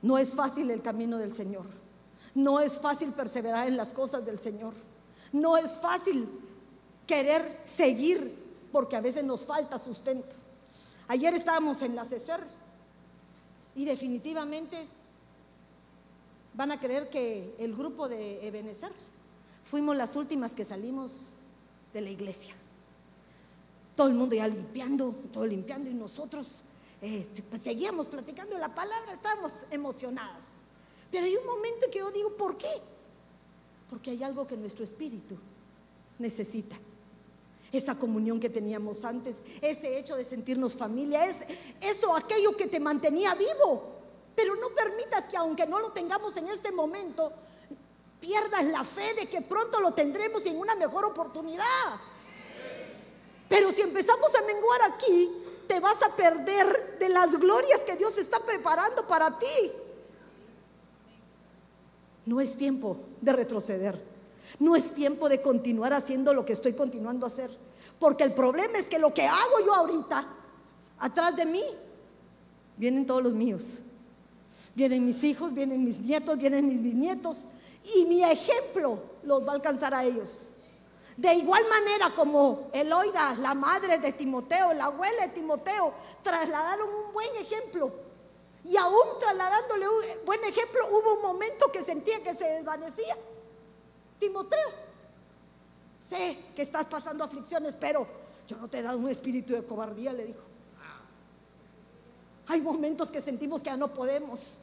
[0.00, 1.66] No es fácil el camino del Señor.
[2.34, 4.72] No es fácil perseverar en las cosas del Señor.
[5.32, 6.26] No es fácil
[7.06, 8.34] querer seguir
[8.72, 10.34] porque a veces nos falta sustento.
[11.08, 12.40] Ayer estábamos en la CECER
[13.74, 14.88] y definitivamente
[16.54, 19.09] van a creer que el grupo de Ebenezer
[19.64, 21.12] Fuimos las últimas que salimos
[21.92, 22.54] de la iglesia.
[23.96, 26.62] Todo el mundo ya limpiando, todo limpiando y nosotros
[27.02, 30.44] eh, pues, seguíamos platicando la palabra, estábamos emocionadas.
[31.10, 32.70] Pero hay un momento que yo digo, ¿por qué?
[33.88, 35.36] Porque hay algo que nuestro espíritu
[36.18, 36.76] necesita.
[37.72, 41.42] Esa comunión que teníamos antes, ese hecho de sentirnos familia, es
[41.80, 44.00] eso, aquello que te mantenía vivo.
[44.34, 47.32] Pero no permitas que aunque no lo tengamos en este momento,
[48.20, 51.64] pierdas la fe de que pronto lo tendremos en una mejor oportunidad.
[53.48, 55.30] Pero si empezamos a menguar aquí,
[55.66, 59.72] te vas a perder de las glorias que Dios está preparando para ti.
[62.26, 64.10] No es tiempo de retroceder.
[64.58, 67.50] No es tiempo de continuar haciendo lo que estoy continuando a hacer.
[67.98, 70.26] Porque el problema es que lo que hago yo ahorita,
[70.98, 71.62] atrás de mí,
[72.76, 73.78] vienen todos los míos.
[74.74, 77.38] Vienen mis hijos, vienen mis nietos, vienen mis bisnietos.
[77.82, 80.50] Y mi ejemplo los va a alcanzar a ellos.
[81.16, 87.12] De igual manera como Eloida, la madre de Timoteo, la abuela de Timoteo, trasladaron un
[87.12, 87.92] buen ejemplo.
[88.64, 93.16] Y aún trasladándole un buen ejemplo, hubo un momento que sentía que se desvanecía.
[94.18, 94.68] Timoteo,
[96.08, 98.06] sé que estás pasando aflicciones, pero
[98.46, 100.42] yo no te he dado un espíritu de cobardía, le dijo.
[102.46, 104.58] Hay momentos que sentimos que ya no podemos.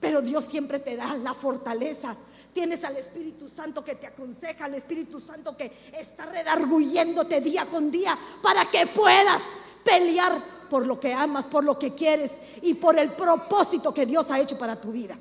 [0.00, 2.16] Pero Dios siempre te da la fortaleza.
[2.52, 7.90] Tienes al Espíritu Santo que te aconseja, al Espíritu Santo que está redarguyéndote día con
[7.90, 9.42] día para que puedas
[9.84, 12.32] pelear por lo que amas, por lo que quieres
[12.62, 15.16] y por el propósito que Dios ha hecho para tu vida.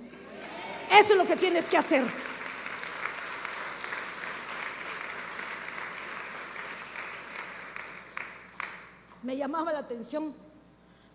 [0.92, 2.04] Eso es lo que tienes que hacer.
[9.24, 10.36] Me llamaba la atención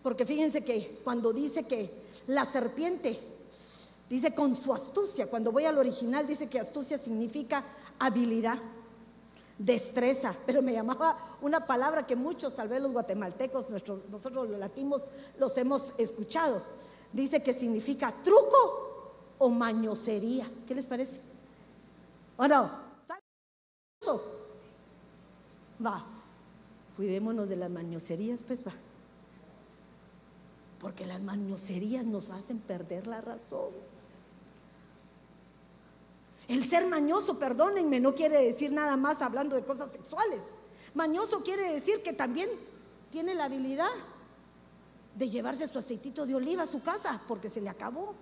[0.02, 1.92] porque fíjense que cuando dice que
[2.26, 3.18] la serpiente
[4.10, 5.28] Dice con su astucia.
[5.28, 7.64] Cuando voy al original dice que astucia significa
[8.00, 8.58] habilidad,
[9.56, 10.34] destreza.
[10.44, 15.02] Pero me llamaba una palabra que muchos, tal vez los guatemaltecos, nosotros los latinos,
[15.38, 16.60] los hemos escuchado.
[17.12, 20.50] Dice que significa truco o mañosería.
[20.66, 21.20] ¿Qué les parece?
[22.36, 22.68] ¿O no?
[25.86, 26.04] Va.
[26.96, 28.72] Cuidémonos de las mañoserías, pues va.
[30.80, 33.89] Porque las mañoserías nos hacen perder la razón.
[36.50, 40.42] El ser mañoso, perdónenme, no quiere decir nada más hablando de cosas sexuales.
[40.94, 42.50] Mañoso quiere decir que también
[43.12, 43.92] tiene la habilidad
[45.14, 48.16] de llevarse su aceitito de oliva a su casa porque se le acabó.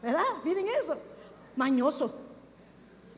[0.00, 0.22] ¿Verdad?
[0.44, 0.96] Miren eso.
[1.56, 2.14] Mañoso.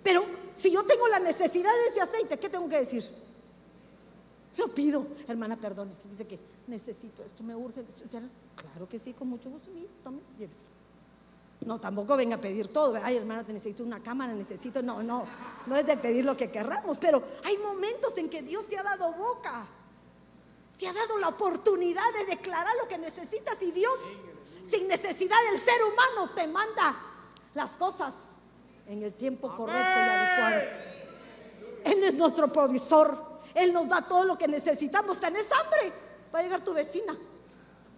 [0.03, 3.07] Pero si yo tengo la necesidad de ese aceite, ¿qué tengo que decir?
[4.57, 5.93] Lo pido, hermana, perdone.
[6.11, 7.85] Dice que necesito esto, me urge.
[8.57, 9.71] Claro que sí, con mucho gusto.
[10.03, 10.21] Tome,
[11.67, 12.99] no, tampoco venga a pedir todo.
[13.03, 14.83] Ay, hermana, te necesito una cámara, necesito.
[14.83, 15.27] No, no,
[15.67, 18.83] no es de pedir lo que querramos, pero hay momentos en que Dios te ha
[18.83, 19.67] dado boca.
[20.79, 23.95] Te ha dado la oportunidad de declarar lo que necesitas y Dios,
[24.65, 26.97] sin necesidad del ser humano, te manda
[27.55, 28.15] las cosas
[28.87, 30.63] en el tiempo correcto y adecuado.
[31.85, 33.33] Él es nuestro provisor.
[33.55, 35.21] Él nos da todo lo que necesitamos.
[35.21, 35.93] ¿Tenés hambre?
[36.35, 37.17] Va a llegar tu vecina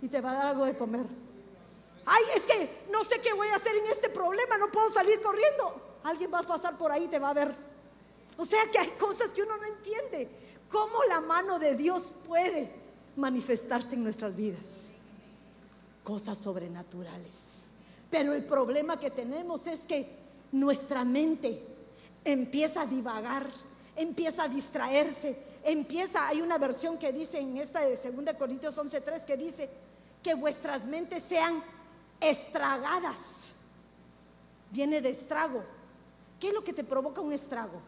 [0.02, 1.06] y te va a dar algo de comer.
[2.06, 5.20] Ay, es que no sé qué voy a hacer en este problema, no puedo salir
[5.22, 5.98] corriendo.
[6.04, 7.54] Alguien va a pasar por ahí y te va a ver.
[8.36, 10.28] O sea que hay cosas que uno no entiende.
[10.68, 12.70] ¿Cómo la mano de Dios puede
[13.16, 14.86] manifestarse en nuestras vidas?
[16.02, 17.32] Cosas sobrenaturales.
[18.10, 20.08] Pero el problema que tenemos es que
[20.52, 21.62] nuestra mente
[22.24, 23.46] empieza a divagar,
[23.96, 29.24] empieza a distraerse, empieza, hay una versión que dice en esta de 2 Corintios 11:3
[29.24, 29.70] que dice
[30.22, 31.62] que vuestras mentes sean
[32.30, 33.52] estragadas.
[34.70, 35.64] Viene de estrago.
[36.40, 37.80] ¿Qué es lo que te provoca un estrago?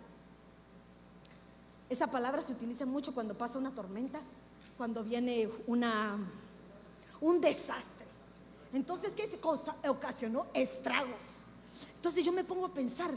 [1.88, 4.20] Esa palabra se utiliza mucho cuando pasa una tormenta,
[4.76, 6.18] cuando viene una,
[7.20, 8.06] un desastre.
[8.72, 9.38] Entonces, ¿qué se
[9.88, 10.46] ocasionó?
[10.52, 11.22] Estragos.
[11.96, 13.10] Entonces yo me pongo a pensar,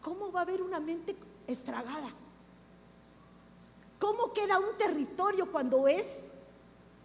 [0.00, 2.10] ¿cómo va a haber una mente estragada?
[3.98, 6.24] ¿Cómo queda un territorio cuando es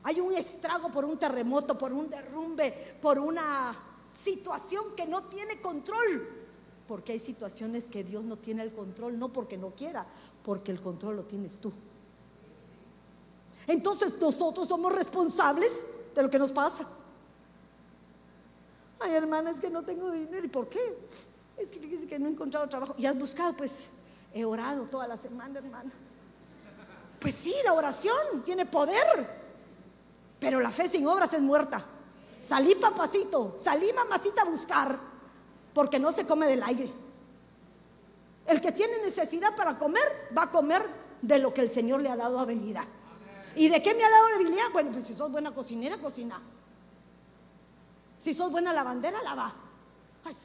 [0.03, 3.75] hay un estrago por un terremoto, por un derrumbe, por una
[4.13, 6.27] situación que no tiene control.
[6.87, 10.07] Porque hay situaciones que Dios no tiene el control, no porque no quiera,
[10.43, 11.71] porque el control lo tienes tú.
[13.67, 16.87] Entonces nosotros somos responsables de lo que nos pasa.
[18.99, 20.45] Ay, hermana, es que no tengo dinero.
[20.45, 20.97] ¿Y por qué?
[21.57, 22.95] Es que fíjese que no he encontrado trabajo.
[22.97, 23.53] ¿Y has buscado?
[23.53, 23.83] Pues
[24.33, 25.91] he orado toda la semana, hermana.
[27.19, 29.38] Pues sí, la oración tiene poder.
[30.39, 31.85] Pero la fe sin obras es muerta.
[32.39, 34.97] Salí papacito, salí mamacita a buscar,
[35.73, 36.91] porque no se come del aire.
[38.47, 40.03] El que tiene necesidad para comer,
[40.35, 40.81] va a comer
[41.21, 42.85] de lo que el Señor le ha dado habilidad.
[43.55, 44.63] ¿Y de qué me ha dado la habilidad?
[44.71, 46.41] Bueno, pues si sos buena cocinera, cocina.
[48.21, 49.53] Si sos buena lavandera, lava.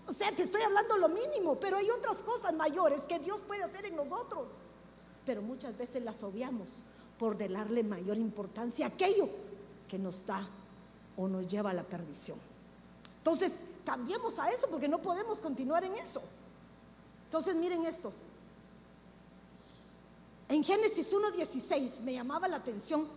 [0.07, 3.63] O sea, te estoy hablando lo mínimo, pero hay otras cosas mayores que Dios puede
[3.63, 4.49] hacer en nosotros.
[5.25, 6.69] Pero muchas veces las obviamos
[7.19, 9.29] por darle mayor importancia a aquello
[9.99, 10.49] nos da
[11.17, 12.39] o nos lleva a la perdición.
[13.19, 13.53] Entonces,
[13.85, 16.23] cambiemos a eso porque no podemos continuar en eso.
[17.27, 18.13] Entonces, miren esto.
[20.49, 23.09] En Génesis 1.16 me llamaba la atención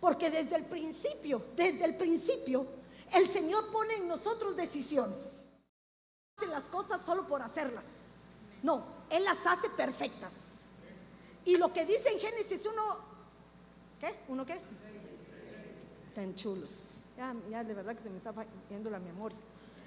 [0.00, 2.66] porque desde el principio, desde el principio,
[3.12, 5.42] el Señor pone en nosotros decisiones.
[6.36, 7.86] Hace las cosas solo por hacerlas.
[8.62, 10.32] No, Él las hace perfectas.
[11.44, 12.82] Y lo que dice en Génesis 1,
[14.00, 14.14] ¿qué?
[14.28, 14.60] ¿Uno qué?
[16.14, 16.70] Tan chulos.
[17.16, 18.32] Ya, ya de verdad que se me está
[18.68, 19.38] yendo la memoria.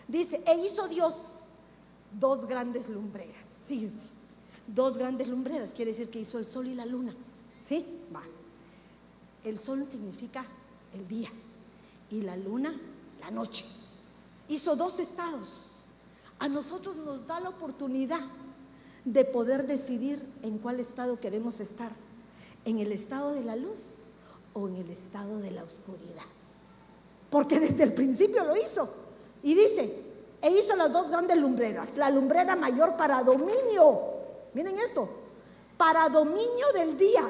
[0.08, 1.42] Dice, e hizo Dios
[2.20, 3.64] dos grandes lumbreras.
[3.66, 4.06] Fíjense,
[4.68, 5.74] dos grandes lumbreras.
[5.74, 7.16] Quiere decir que hizo el sol y la luna.
[7.64, 7.86] ¿Sí?
[8.14, 8.24] Va.
[9.44, 10.46] El sol significa
[10.94, 11.30] el día
[12.10, 12.74] y la luna
[13.22, 13.66] la noche.
[14.48, 15.66] Hizo dos estados.
[16.40, 18.22] A nosotros nos da la oportunidad
[19.06, 21.92] de poder decidir en cuál estado queremos estar.
[22.66, 23.80] En el estado de la luz
[24.54, 26.24] o en el estado de la oscuridad.
[27.30, 28.88] Porque desde el principio lo hizo.
[29.42, 30.04] Y dice,
[30.42, 31.98] e hizo las dos grandes lumbreras.
[31.98, 34.02] La lumbrera mayor para dominio.
[34.54, 35.10] Miren esto.
[35.78, 37.28] Para dominio del día.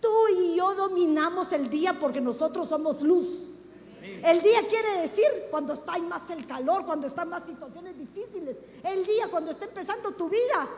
[0.00, 3.54] Tú y yo dominamos el día porque nosotros somos luz.
[4.02, 8.56] El día quiere decir cuando está más el calor, cuando están más situaciones difíciles.
[8.84, 10.68] El día cuando está empezando tu vida.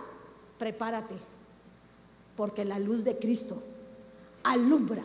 [0.58, 1.16] Prepárate.
[2.36, 3.62] Porque la luz de Cristo
[4.42, 5.02] alumbra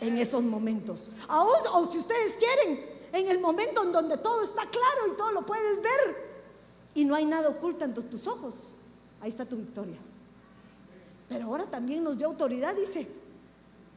[0.00, 1.10] en esos momentos.
[1.28, 5.46] o si ustedes quieren, en el momento en donde todo está claro y todo lo
[5.46, 6.28] puedes ver
[6.94, 8.54] y no hay nada oculto ante tus ojos,
[9.20, 9.98] ahí está tu victoria.
[11.28, 13.06] Pero ahora también nos dio autoridad, dice,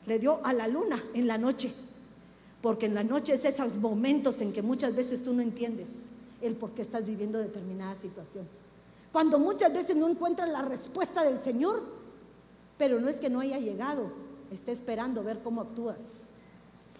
[0.05, 1.73] le dio a la luna en la noche,
[2.61, 5.89] porque en la noche es esos momentos en que muchas veces tú no entiendes
[6.41, 8.47] el por qué estás viviendo determinada situación.
[9.11, 11.81] Cuando muchas veces no encuentras la respuesta del Señor,
[12.77, 14.11] pero no es que no haya llegado,
[14.51, 15.99] está esperando ver cómo actúas.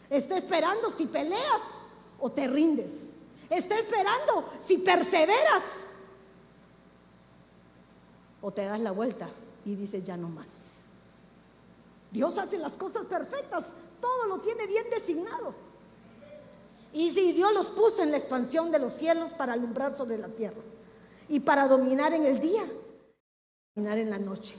[0.10, 1.62] Está esperando si peleas
[2.20, 2.92] o te rindes.
[3.50, 5.64] Está esperando si perseveras
[8.42, 9.30] o te das la vuelta
[9.66, 10.82] y dices ya no más.
[12.12, 13.68] Dios hace las cosas perfectas,
[14.00, 15.54] todo lo tiene bien designado.
[16.94, 20.28] Y si Dios los puso en la expansión de los cielos para alumbrar sobre la
[20.28, 20.62] tierra
[21.30, 22.64] y para dominar en el día,
[23.76, 24.56] dominar en la noche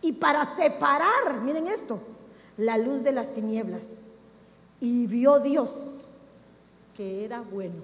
[0.00, 2.00] y para separar, miren esto,
[2.56, 3.86] la luz de las tinieblas.
[4.80, 5.94] Y vio Dios
[6.96, 7.82] que era bueno.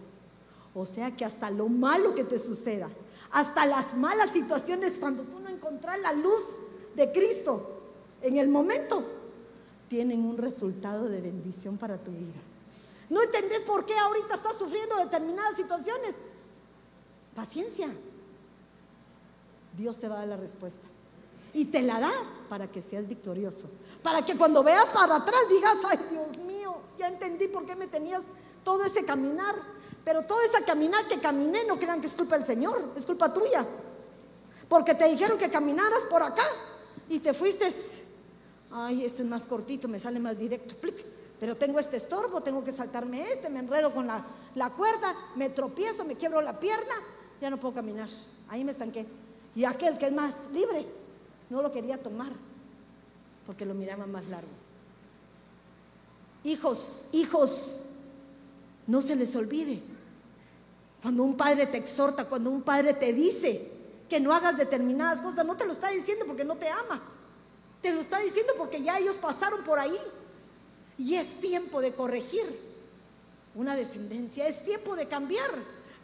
[0.74, 2.88] O sea que hasta lo malo que te suceda,
[3.32, 6.60] hasta las malas situaciones cuando tú no encontrás la luz
[6.94, 7.80] de Cristo
[8.22, 9.02] en el momento,
[9.88, 12.40] tienen un resultado de bendición para tu vida.
[13.08, 16.14] ¿No entendés por qué ahorita estás sufriendo determinadas situaciones?
[17.34, 17.88] Paciencia.
[19.76, 20.86] Dios te va a dar la respuesta.
[21.52, 22.12] Y te la da
[22.48, 23.68] para que seas victorioso.
[24.02, 27.86] Para que cuando veas para atrás digas, ay Dios mío, ya entendí por qué me
[27.86, 28.22] tenías
[28.64, 29.54] todo ese caminar.
[30.04, 33.32] Pero todo ese caminar que caminé, no crean que es culpa del Señor, es culpa
[33.32, 33.66] tuya.
[34.68, 36.46] Porque te dijeron que caminaras por acá
[37.08, 37.68] y te fuiste.
[38.70, 40.74] Ay, este es más cortito, me sale más directo.
[41.38, 45.50] Pero tengo este estorbo, tengo que saltarme este, me enredo con la, la cuerda, me
[45.50, 46.94] tropiezo, me quiebro la pierna,
[47.40, 48.08] ya no puedo caminar.
[48.48, 49.06] Ahí me estanqué.
[49.54, 50.86] Y aquel que es más libre,
[51.50, 52.32] no lo quería tomar
[53.44, 54.48] porque lo miraba más largo.
[56.44, 57.80] Hijos, hijos,
[58.86, 59.80] no se les olvide.
[61.02, 63.70] Cuando un padre te exhorta, cuando un padre te dice
[64.08, 67.02] que no hagas determinadas cosas, no te lo está diciendo porque no te ama.
[67.82, 69.98] Te lo está diciendo porque ya ellos pasaron por ahí.
[70.98, 72.44] Y es tiempo de corregir
[73.54, 75.50] una descendencia, es tiempo de cambiar.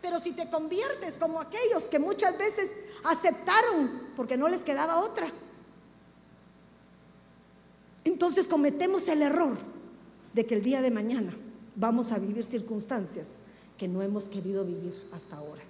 [0.00, 2.70] Pero si te conviertes como aquellos que muchas veces
[3.04, 5.28] aceptaron porque no les quedaba otra,
[8.04, 9.56] entonces cometemos el error
[10.32, 11.36] de que el día de mañana
[11.74, 13.36] vamos a vivir circunstancias
[13.76, 15.62] que no hemos querido vivir hasta ahora.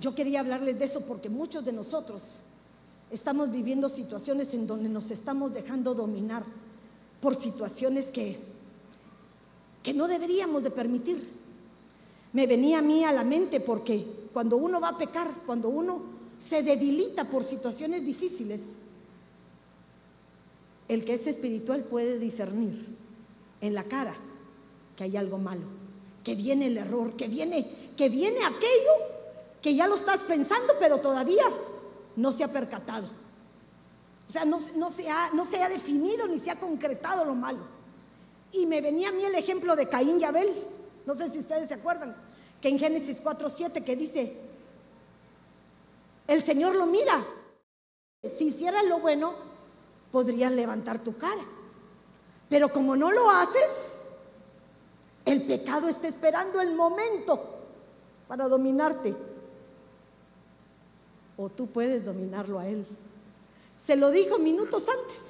[0.00, 2.22] Yo quería hablarles de eso porque muchos de nosotros
[3.10, 6.44] estamos viviendo situaciones en donde nos estamos dejando dominar
[7.20, 8.38] por situaciones que,
[9.82, 11.40] que no deberíamos de permitir.
[12.32, 16.02] Me venía a mí a la mente porque cuando uno va a pecar, cuando uno
[16.38, 18.62] se debilita por situaciones difíciles,
[20.88, 22.86] el que es espiritual puede discernir
[23.60, 24.14] en la cara
[24.96, 25.62] que hay algo malo,
[26.24, 27.66] que viene el error, que viene,
[27.96, 29.20] que viene aquello
[29.62, 31.44] que ya lo estás pensando, pero todavía
[32.16, 33.08] no se ha percatado.
[34.28, 34.60] O sea, no,
[34.90, 37.79] se ha, no se ha definido ni se ha concretado lo malo.
[38.52, 40.50] Y me venía a mí el ejemplo de Caín y Abel.
[41.06, 42.14] No sé si ustedes se acuerdan,
[42.60, 44.36] que en Génesis 4.7 que dice,
[46.26, 47.24] el Señor lo mira.
[48.22, 49.34] Si hicieras lo bueno,
[50.12, 51.42] podrías levantar tu cara.
[52.48, 54.08] Pero como no lo haces,
[55.24, 57.60] el pecado está esperando el momento
[58.28, 59.14] para dominarte.
[61.36, 62.86] O tú puedes dominarlo a él.
[63.78, 65.22] Se lo dijo minutos antes,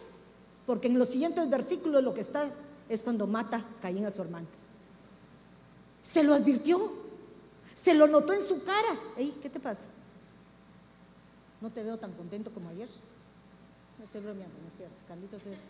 [0.66, 2.50] porque en los siguientes versículos lo que está
[2.90, 4.48] es cuando mata Caín a su hermano.
[6.02, 6.92] Se lo advirtió,
[7.72, 8.98] se lo notó en su cara.
[9.16, 9.86] Ey, ¿qué te pasa?
[11.60, 12.88] No te veo tan contento como ayer.
[13.96, 14.96] No estoy bromeando, no es cierto.
[15.06, 15.60] Carlitos es,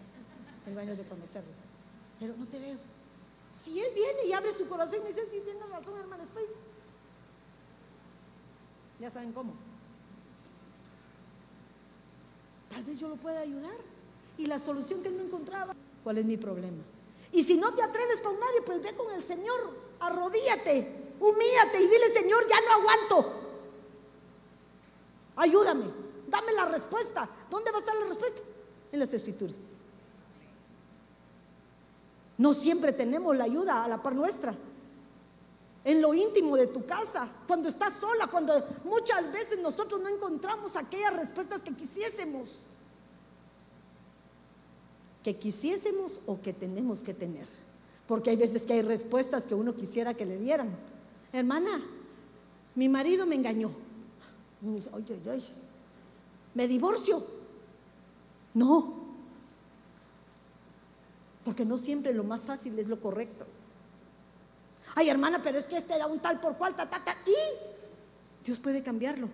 [0.65, 1.51] tengo años de conocerlo.
[2.19, 2.79] Pero no te veo.
[3.53, 6.45] Si él viene y abre su corazón y me dice, sí, tienes razón, hermano, estoy.
[8.99, 9.53] Ya saben cómo.
[12.71, 13.77] Tal vez yo lo pueda ayudar.
[14.39, 16.83] Y la solución que él no encontraba, ¿cuál es mi problema?
[17.33, 19.71] Y si no te atreves con nadie, pues ve con el Señor,
[20.01, 23.41] arrodíate, humíate y dile, Señor, ya no aguanto.
[25.37, 25.85] Ayúdame,
[26.29, 27.29] dame la respuesta.
[27.49, 28.41] ¿Dónde va a estar la respuesta?
[28.93, 29.81] En las escrituras.
[32.37, 34.55] No siempre tenemos la ayuda a la par nuestra.
[35.85, 40.77] En lo íntimo de tu casa, cuando estás sola, cuando muchas veces nosotros no encontramos
[40.77, 42.63] aquellas respuestas que quisiésemos.
[45.23, 47.47] Que quisiésemos o que tenemos que tener.
[48.07, 50.71] Porque hay veces que hay respuestas que uno quisiera que le dieran.
[51.33, 51.83] Hermana,
[52.75, 53.71] mi marido me engañó.
[56.55, 57.25] ¿Me divorcio?
[58.55, 59.01] No.
[61.45, 63.47] Porque no siempre lo más fácil es lo correcto.
[64.95, 66.89] Ay, hermana, pero es que este era un tal por cual, ta.
[67.27, 69.29] Y Dios puede cambiarlo.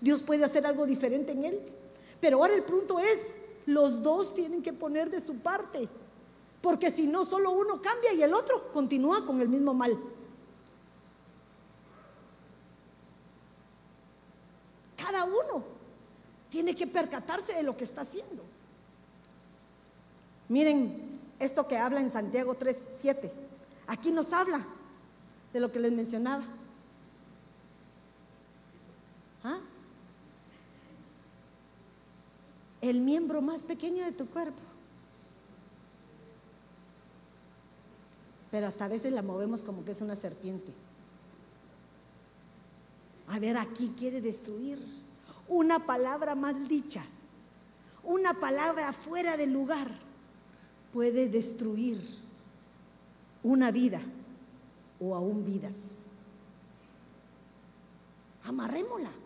[0.00, 1.60] Dios puede hacer algo diferente en él.
[2.20, 3.28] Pero ahora el punto es,
[3.66, 5.88] los dos tienen que poner de su parte.
[6.60, 9.98] Porque si no, solo uno cambia y el otro continúa con el mismo mal.
[14.96, 15.64] Cada uno
[16.48, 18.42] tiene que percatarse de lo que está haciendo.
[20.48, 23.30] Miren esto que habla en Santiago 3:7.
[23.86, 24.64] Aquí nos habla
[25.52, 26.44] de lo que les mencionaba.
[29.42, 29.58] ¿Ah?
[32.84, 34.60] El miembro más pequeño de tu cuerpo.
[38.50, 40.74] Pero hasta a veces la movemos como que es una serpiente.
[43.28, 44.84] A ver, aquí quiere destruir.
[45.48, 47.02] Una palabra más dicha,
[48.02, 49.90] una palabra fuera del lugar
[50.92, 52.02] puede destruir
[53.42, 54.02] una vida
[55.00, 56.00] o aún vidas.
[58.44, 59.23] Amarrémosla.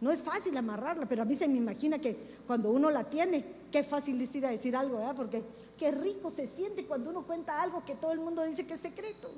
[0.00, 2.16] No es fácil amarrarla, pero a mí se me imagina que
[2.46, 5.16] cuando uno la tiene, qué fácil es ir a decir algo, ¿verdad?
[5.16, 5.42] Porque
[5.78, 8.80] qué rico se siente cuando uno cuenta algo que todo el mundo dice que es
[8.80, 9.30] secreto.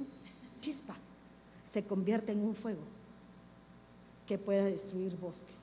[0.61, 0.97] Chispa,
[1.65, 2.83] se convierte en un fuego
[4.27, 5.57] que pueda destruir bosques.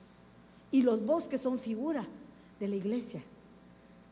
[0.70, 2.04] Y los bosques son figura
[2.58, 3.22] de la iglesia.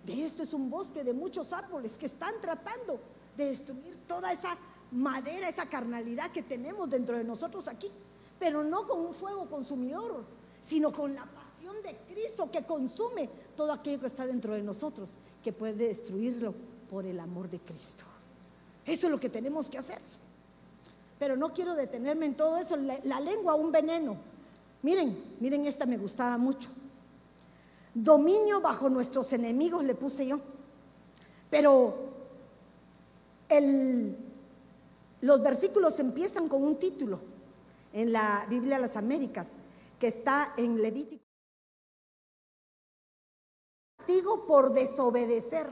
[0.05, 3.01] De esto es un bosque de muchos árboles que están tratando
[3.37, 4.57] de destruir toda esa
[4.93, 7.91] madera, esa carnalidad que tenemos dentro de nosotros aquí,
[8.39, 10.25] pero no con un fuego consumidor,
[10.65, 15.11] sino con la pasión de Cristo que consume todo aquello que está dentro de nosotros,
[15.43, 16.55] que puede destruirlo
[16.91, 18.05] por el amor de Cristo.
[18.87, 19.99] Eso es lo que tenemos que hacer.
[21.19, 22.77] Pero no quiero detenerme en todo eso.
[22.77, 24.17] La, lengua, un veneno.
[24.83, 26.69] Miren, miren, esta me gustaba mucho.
[27.95, 30.41] Dominio bajo nuestros enemigos le puse yo.
[31.51, 32.13] Pero
[35.21, 37.21] los versículos empiezan con un título
[37.93, 39.53] en la Biblia de las Américas,
[39.99, 41.25] que está en Levítico.
[43.99, 45.67] Castigo por desobedecer.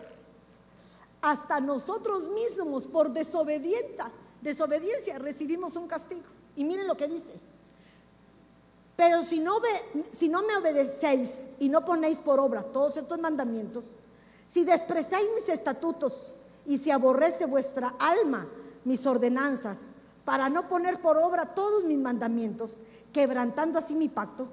[1.21, 4.11] Hasta nosotros mismos, por desobediencia,
[4.41, 6.27] desobediencia, recibimos un castigo.
[6.57, 7.33] Y miren lo que dice.
[8.97, 9.61] Pero si no,
[10.11, 13.85] si no me obedecéis y no ponéis por obra todos estos mandamientos,
[14.47, 16.33] si despreciáis mis estatutos
[16.67, 18.49] y si aborrece vuestra alma
[18.85, 19.79] mis ordenanzas,
[20.25, 22.79] para no poner por obra todos mis mandamientos,
[23.13, 24.49] quebrantando así mi pacto,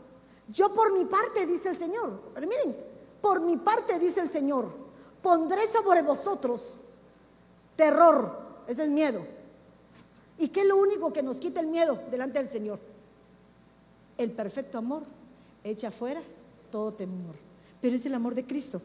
[0.50, 2.76] yo por mi parte, dice el Señor, pero miren,
[3.22, 4.72] por mi parte, dice el Señor,
[5.22, 6.76] pondré sobre vosotros
[7.76, 9.26] terror, ese es miedo.
[10.38, 12.80] ¿Y qué es lo único que nos quita el miedo delante del Señor?
[14.18, 15.04] El perfecto amor
[15.64, 16.22] echa fuera
[16.72, 17.36] todo temor.
[17.82, 18.82] Pero es el amor de Cristo.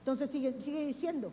[0.00, 1.32] Entonces sigue, sigue diciendo,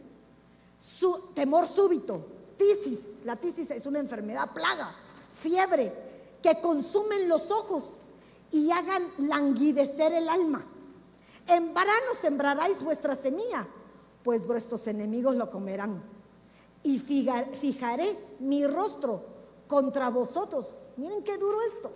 [0.80, 2.26] su temor súbito,
[2.58, 4.96] tisis, la tisis es una enfermedad plaga,
[5.34, 5.94] fiebre,
[6.42, 8.02] que consumen los ojos
[8.52, 10.66] y hagan languidecer el alma,
[11.48, 13.66] En verano sembraréis vuestra semilla,
[14.24, 16.04] pues vuestros enemigos lo comerán.
[16.84, 19.24] Y fijaré mi rostro
[19.68, 20.76] contra vosotros.
[20.98, 21.92] Miren qué duro esto.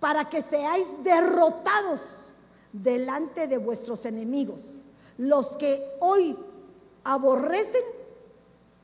[0.00, 2.00] Para que seáis derrotados
[2.72, 4.60] delante de vuestros enemigos.
[5.18, 6.36] Los que hoy
[7.04, 7.82] aborrecen,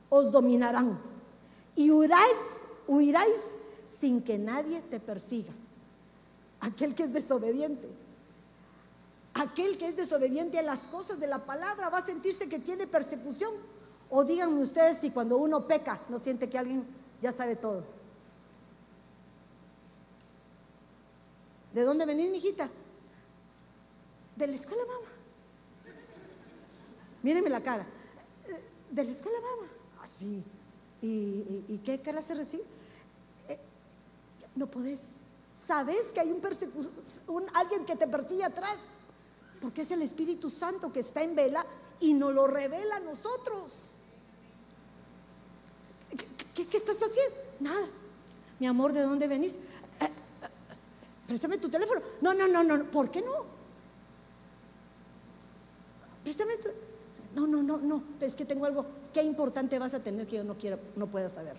[0.09, 0.99] os dominarán.
[1.75, 3.45] Y huiráis, huiráis
[3.87, 5.53] sin que nadie te persiga.
[6.59, 7.89] Aquel que es desobediente.
[9.33, 12.87] Aquel que es desobediente a las cosas de la palabra va a sentirse que tiene
[12.87, 13.53] persecución.
[14.09, 16.85] O díganme ustedes si cuando uno peca no siente que alguien
[17.21, 17.83] ya sabe todo.
[21.73, 22.67] ¿De dónde venís, mijita?
[24.35, 25.07] De la escuela, mamá.
[27.21, 27.85] Míreme la cara.
[28.89, 29.68] De la escuela, mamá.
[30.19, 30.43] Así.
[30.43, 30.55] Ah,
[31.01, 32.63] ¿Y, y, qué clase recibe?
[33.47, 33.57] Eh,
[34.53, 35.01] no podés.
[35.55, 36.41] Sabes que hay un,
[37.27, 38.79] un alguien que te persigue atrás.
[39.61, 41.65] Porque es el Espíritu Santo que está en vela
[42.01, 43.91] y nos lo revela a nosotros.
[46.53, 47.35] ¿Qué, estás haciendo?
[47.61, 47.87] Nada.
[48.59, 49.55] Mi amor, ¿de dónde venís?
[49.55, 49.59] Eh,
[50.01, 50.09] eh,
[51.27, 52.01] préstame tu teléfono.
[52.19, 52.91] No, no, no, no.
[52.91, 53.45] ¿Por qué no?
[56.23, 56.69] Préstame tu...
[57.35, 58.03] No, no, no, no.
[58.19, 58.98] es que tengo algo.
[59.13, 61.55] ¿Qué importante vas a tener que yo no quiero, no pueda saber?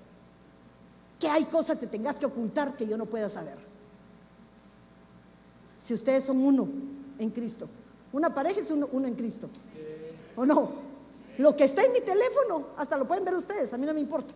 [1.19, 3.59] ¿Qué hay cosas que tengas que ocultar que yo no pueda saber?
[5.79, 6.69] Si ustedes son uno
[7.19, 7.69] en Cristo.
[8.13, 9.49] Una pareja es uno, en Cristo.
[10.37, 10.73] ¿O no?
[11.39, 14.01] Lo que está en mi teléfono, hasta lo pueden ver ustedes, a mí no me
[14.01, 14.35] importa.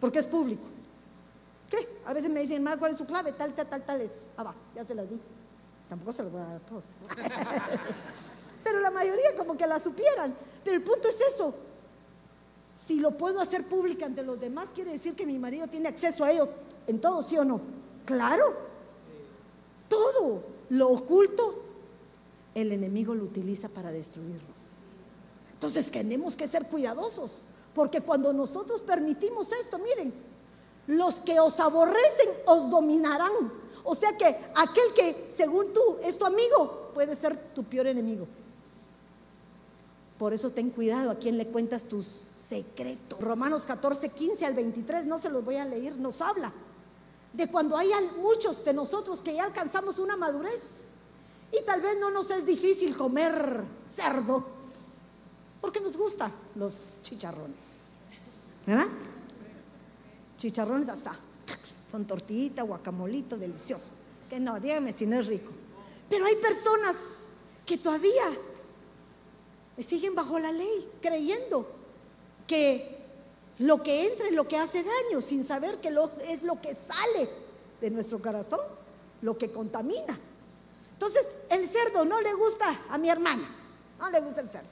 [0.00, 0.64] Porque es público.
[1.68, 2.00] ¿Qué?
[2.06, 3.32] A veces me dicen, ¿cuál es su clave?
[3.32, 4.22] Tal, tal, tal, tal es.
[4.36, 5.20] Ah, va, ya se las di.
[5.88, 6.84] Tampoco se las voy a dar a todos.
[8.66, 10.34] Pero la mayoría como que la supieran.
[10.64, 11.54] Pero el punto es eso.
[12.74, 16.24] Si lo puedo hacer pública ante los demás, quiere decir que mi marido tiene acceso
[16.24, 16.48] a ello
[16.88, 17.60] en todo, ¿sí o no?
[18.04, 18.56] Claro.
[19.88, 21.62] Todo lo oculto
[22.56, 24.56] el enemigo lo utiliza para destruirnos.
[25.52, 30.12] Entonces tenemos que ser cuidadosos, porque cuando nosotros permitimos esto, miren,
[30.88, 33.30] los que os aborrecen os dominarán.
[33.84, 38.26] O sea que aquel que según tú es tu amigo puede ser tu peor enemigo.
[40.18, 42.06] Por eso ten cuidado a quien le cuentas tus
[42.40, 43.20] secretos.
[43.20, 46.52] Romanos 14, 15 al 23, no se los voy a leer, nos habla
[47.32, 50.62] de cuando hay muchos de nosotros que ya alcanzamos una madurez
[51.52, 54.44] y tal vez no nos es difícil comer cerdo,
[55.60, 57.88] porque nos gustan los chicharrones.
[58.66, 58.86] ¿Verdad?
[60.36, 61.16] Chicharrones hasta
[61.90, 63.92] con tortillita, guacamolito, delicioso.
[64.28, 65.52] Que no, dígame si no es rico.
[66.08, 66.96] Pero hay personas
[67.64, 68.24] que todavía
[69.82, 71.68] siguen bajo la ley, creyendo
[72.46, 72.96] que
[73.58, 77.28] lo que entra es lo que hace daño, sin saber que es lo que sale
[77.80, 78.60] de nuestro corazón,
[79.22, 80.18] lo que contamina.
[80.92, 83.48] Entonces, el cerdo no le gusta a mi hermana,
[83.98, 84.68] no le gusta el cerdo.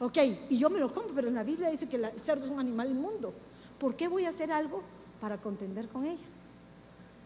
[0.00, 0.18] Ok,
[0.50, 2.58] y yo me lo compro, pero en la Biblia dice que el cerdo es un
[2.58, 3.32] animal inmundo.
[3.78, 4.82] ¿Por qué voy a hacer algo
[5.20, 6.24] para contender con ella?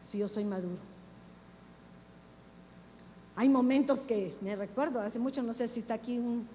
[0.03, 0.77] Si yo soy maduro.
[3.35, 6.49] Hay momentos que me recuerdo, hace mucho, no sé si está aquí un,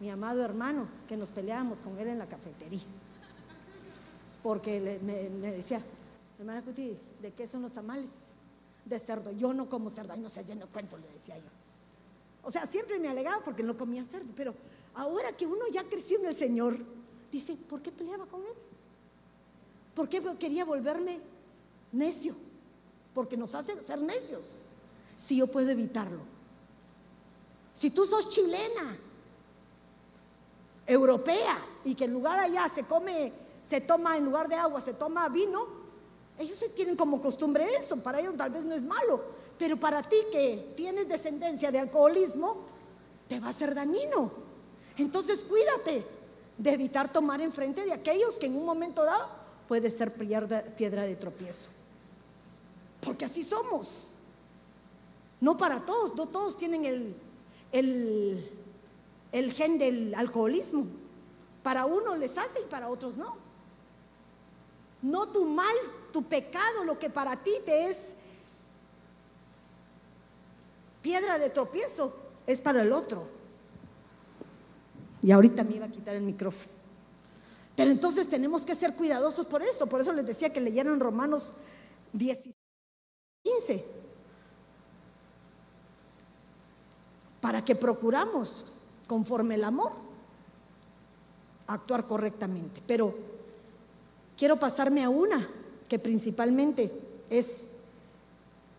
[0.00, 2.80] mi amado hermano, que nos peleábamos con él en la cafetería.
[4.42, 5.82] Porque me, me, decía,
[6.38, 8.34] hermana Cuti, ¿de qué son los tamales?
[8.84, 9.32] de cerdo.
[9.32, 11.44] Yo no como cerdo, ay no sé, ya no cuento, le decía yo.
[12.42, 14.54] O sea, siempre me alegaba porque no comía cerdo, pero
[14.94, 16.78] ahora que uno ya creció en el Señor,
[17.30, 18.54] dice, ¿por qué peleaba con Él?
[19.94, 21.20] ¿Por qué quería volverme
[21.92, 22.34] necio?
[23.14, 24.44] Porque nos hace ser necios.
[25.16, 26.22] Si yo puedo evitarlo.
[27.74, 28.98] Si tú sos chilena,
[30.90, 33.32] europea, y que en lugar allá se come,
[33.62, 35.80] se toma, en lugar de agua, se toma vino,
[36.38, 39.22] ellos tienen como costumbre eso, para ellos tal vez no es malo,
[39.58, 42.64] pero para ti que tienes descendencia de alcoholismo,
[43.28, 44.32] te va a ser dañino.
[44.96, 46.04] Entonces cuídate
[46.58, 49.28] de evitar tomar enfrente de aquellos que en un momento dado
[49.68, 51.68] puede ser piedra de tropiezo.
[53.00, 54.06] Porque así somos.
[55.40, 57.14] No para todos, no todos tienen el,
[57.72, 58.50] el,
[59.32, 60.86] el gen del alcoholismo.
[61.62, 63.36] Para uno les hace y para otros no.
[65.02, 65.76] No tu mal
[66.12, 68.14] tu pecado, lo que para ti te es
[71.02, 72.14] piedra de tropiezo,
[72.46, 73.26] es para el otro.
[75.22, 76.72] Y ahorita me iba a quitar el micrófono.
[77.76, 79.86] Pero entonces tenemos que ser cuidadosos por esto.
[79.86, 81.52] Por eso les decía que leyeron Romanos
[82.12, 82.50] 10,
[83.42, 83.84] 15.
[87.40, 88.66] Para que procuramos,
[89.10, 89.90] conforme el amor,
[91.66, 92.80] actuar correctamente.
[92.86, 93.12] Pero
[94.38, 95.48] quiero pasarme a una
[95.88, 96.92] que principalmente
[97.28, 97.70] es,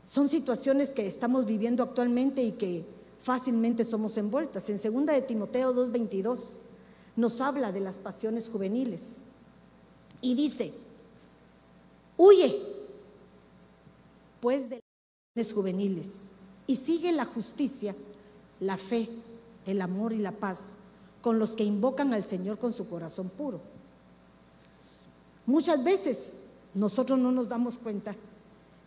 [0.05, 2.85] son situaciones que estamos viviendo actualmente y que
[3.19, 4.69] fácilmente somos envueltas.
[4.69, 6.39] En 2 de Timoteo 2:22
[7.17, 9.17] nos habla de las pasiones juveniles
[10.21, 10.71] y dice,
[12.15, 12.57] huye
[14.39, 16.21] pues de las pasiones juveniles
[16.67, 17.93] y sigue la justicia,
[18.61, 19.09] la fe,
[19.65, 20.71] el amor y la paz
[21.21, 23.61] con los que invocan al Señor con su corazón puro.
[25.45, 26.35] Muchas veces
[26.73, 28.15] nosotros no nos damos cuenta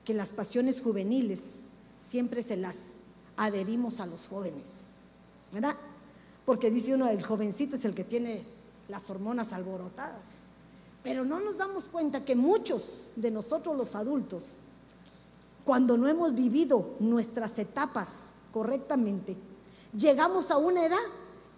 [0.05, 1.61] que las pasiones juveniles
[1.97, 2.95] siempre se las
[3.37, 4.97] adherimos a los jóvenes,
[5.53, 5.77] ¿verdad?
[6.45, 8.45] Porque dice uno, el jovencito es el que tiene
[8.89, 10.45] las hormonas alborotadas.
[11.03, 14.57] Pero no nos damos cuenta que muchos de nosotros los adultos,
[15.65, 19.37] cuando no hemos vivido nuestras etapas correctamente,
[19.97, 20.99] llegamos a una edad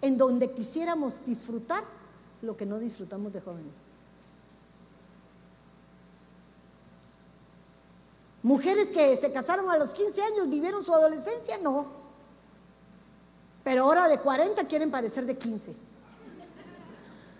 [0.01, 1.83] en donde quisiéramos disfrutar
[2.41, 3.75] lo que no disfrutamos de jóvenes.
[8.43, 11.87] Mujeres que se casaron a los 15 años, vivieron su adolescencia, no.
[13.63, 15.75] Pero ahora de 40 quieren parecer de 15.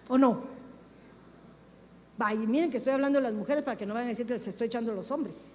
[0.09, 0.41] ¿O no?
[2.21, 4.25] Va, y miren que estoy hablando de las mujeres para que no vayan a decir
[4.25, 5.45] que les estoy echando a los hombres.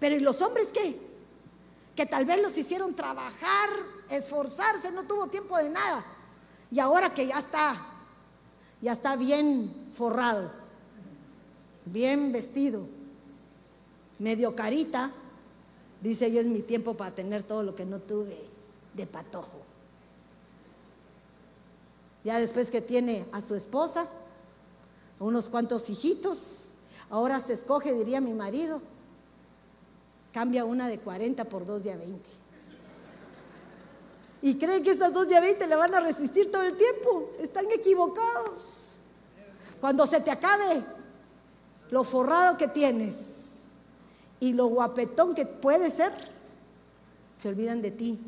[0.00, 0.98] Pero ¿y los hombres qué?
[1.94, 3.68] Que tal vez los hicieron trabajar,
[4.10, 6.04] esforzarse, no tuvo tiempo de nada.
[6.70, 7.76] Y ahora que ya está,
[8.80, 10.50] ya está bien forrado,
[11.84, 12.86] bien vestido,
[14.18, 15.10] medio carita,
[16.00, 18.36] dice yo es mi tiempo para tener todo lo que no tuve
[18.94, 19.60] de patojo.
[22.22, 24.06] Ya después que tiene a su esposa,
[25.18, 26.68] unos cuantos hijitos,
[27.08, 28.80] ahora se escoge, diría mi marido,
[30.32, 32.39] cambia una de 40 por dos de a 20
[34.42, 37.30] y creen que esas dos 20 le van a resistir todo el tiempo.
[37.40, 38.92] Están equivocados.
[39.80, 40.82] Cuando se te acabe
[41.90, 43.16] lo forrado que tienes
[44.38, 46.12] y lo guapetón que puede ser,
[47.38, 48.18] se olvidan de ti.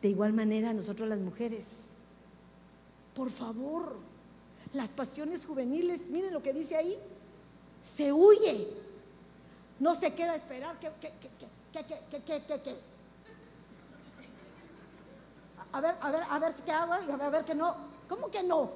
[0.00, 1.66] De igual manera nosotros las mujeres.
[3.14, 3.96] Por favor,
[4.72, 6.98] las pasiones juveniles, miren lo que dice ahí,
[7.82, 8.68] se huye.
[9.78, 12.97] No se queda a esperar que, que, que, que, que, que
[15.72, 17.76] a ver, a ver, a ver qué hago, a ver que no.
[18.08, 18.70] ¿Cómo que no?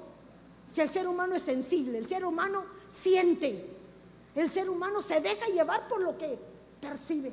[0.72, 3.70] Si el ser humano es sensible, el ser humano siente,
[4.34, 6.38] el ser humano se deja llevar por lo que
[6.80, 7.32] percibe.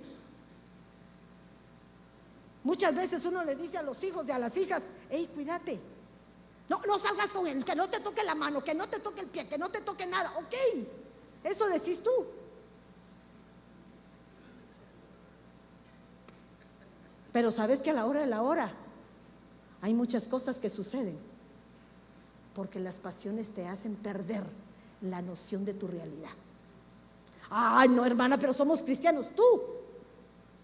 [2.63, 5.79] Muchas veces uno le dice a los hijos y a las hijas, hey, cuídate.
[6.67, 9.21] No, no salgas con él, que no te toque la mano, que no te toque
[9.21, 10.31] el pie, que no te toque nada.
[10.37, 10.53] Ok,
[11.43, 12.11] eso decís tú.
[17.31, 18.73] Pero sabes que a la hora de la hora
[19.81, 21.17] hay muchas cosas que suceden
[22.53, 24.43] porque las pasiones te hacen perder
[25.01, 26.31] la noción de tu realidad.
[27.49, 29.43] Ay, no, hermana, pero somos cristianos, tú.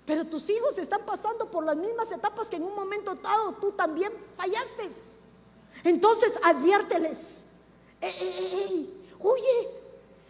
[0.05, 3.72] Pero tus hijos están pasando por las mismas etapas que en un momento dado tú
[3.72, 4.91] también fallaste.
[5.84, 7.38] Entonces adviérteles.
[8.01, 9.70] Ey, ey, ey, huye.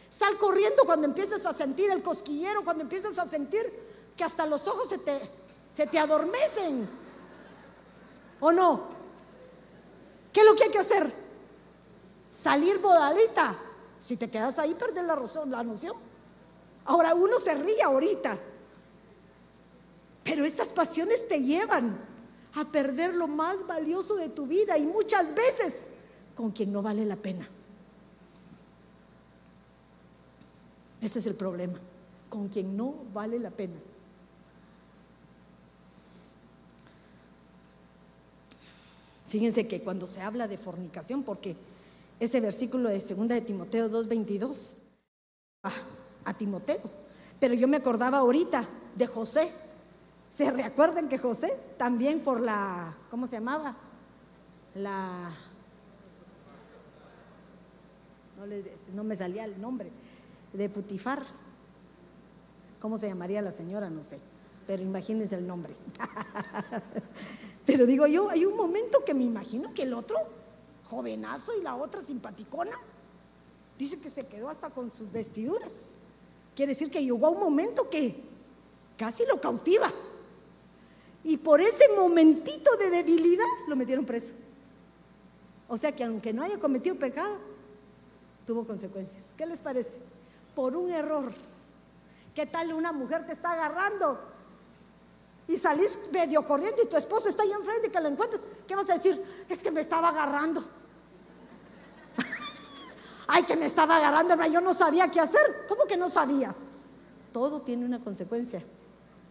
[0.09, 3.61] Sal corriendo cuando empieces a sentir el cosquillero, cuando empieces a sentir
[4.15, 5.19] que hasta los ojos se te,
[5.67, 6.88] se te adormecen.
[8.39, 8.83] ¿O no?
[10.31, 11.11] ¿Qué es lo que hay que hacer?
[12.29, 13.55] Salir bodalita.
[14.01, 15.95] Si te quedas ahí, perder la, la noción.
[16.86, 18.38] Ahora uno se ríe ahorita.
[20.23, 21.97] Pero estas pasiones te llevan
[22.55, 25.88] a perder lo más valioso de tu vida y muchas veces
[26.36, 27.47] con quien no vale la pena.
[31.01, 31.79] Ese es el problema,
[32.29, 33.75] con quien no vale la pena.
[39.28, 41.55] Fíjense que cuando se habla de fornicación, porque
[42.19, 44.76] ese versículo de 2 de Timoteo 2.22,
[45.63, 45.71] a,
[46.26, 46.82] a Timoteo,
[47.39, 49.51] pero yo me acordaba ahorita de José.
[50.30, 53.76] ¿Se recuerdan que José también por la, ¿cómo se llamaba?
[54.76, 55.34] La,
[58.38, 58.45] no,
[58.93, 59.91] no me salía el nombre,
[60.53, 61.23] de Putifar.
[62.80, 63.89] ¿Cómo se llamaría la señora?
[63.89, 64.19] No sé,
[64.67, 65.73] pero imagínense el nombre.
[67.66, 70.18] Pero digo yo, hay un momento que me imagino que el otro,
[70.89, 72.72] jovenazo y la otra simpaticona,
[73.78, 75.93] dice que se quedó hasta con sus vestiduras.
[76.55, 78.16] Quiere decir que llegó a un momento que
[78.97, 79.91] casi lo cautiva.
[81.24, 84.34] Y por ese momentito de debilidad lo metieron preso.
[85.68, 87.39] O sea que aunque no haya cometido pecado,
[88.45, 89.34] tuvo consecuencias.
[89.36, 89.97] ¿Qué les parece?
[90.53, 91.34] Por un error.
[92.36, 94.34] ¿Qué tal una mujer te está agarrando
[95.47, 98.75] y salís medio corriendo y tu esposa está ahí enfrente y que lo encuentres, ¿qué
[98.75, 99.23] vas a decir?
[99.47, 100.63] Es que me estaba agarrando.
[103.27, 105.65] Ay, que me estaba agarrando, yo no sabía qué hacer.
[105.67, 106.69] ¿Cómo que no sabías?
[107.31, 108.63] Todo tiene una consecuencia,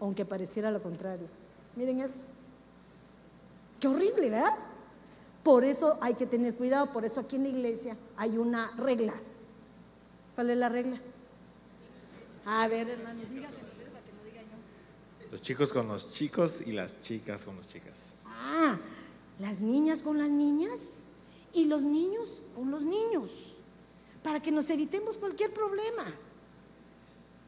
[0.00, 1.28] aunque pareciera lo contrario.
[1.76, 2.26] Miren eso.
[3.80, 4.56] qué horrible, ¿verdad?
[5.42, 9.14] Por eso hay que tener cuidado, por eso aquí en la iglesia hay una regla.
[10.34, 11.00] ¿Cuál es la regla?
[12.46, 15.23] A ver, hermano, dígase para que no diga yo.
[15.34, 18.14] Los chicos con los chicos y las chicas con las chicas.
[18.24, 18.78] Ah,
[19.40, 21.00] las niñas con las niñas
[21.52, 23.56] y los niños con los niños,
[24.22, 26.04] para que nos evitemos cualquier problema.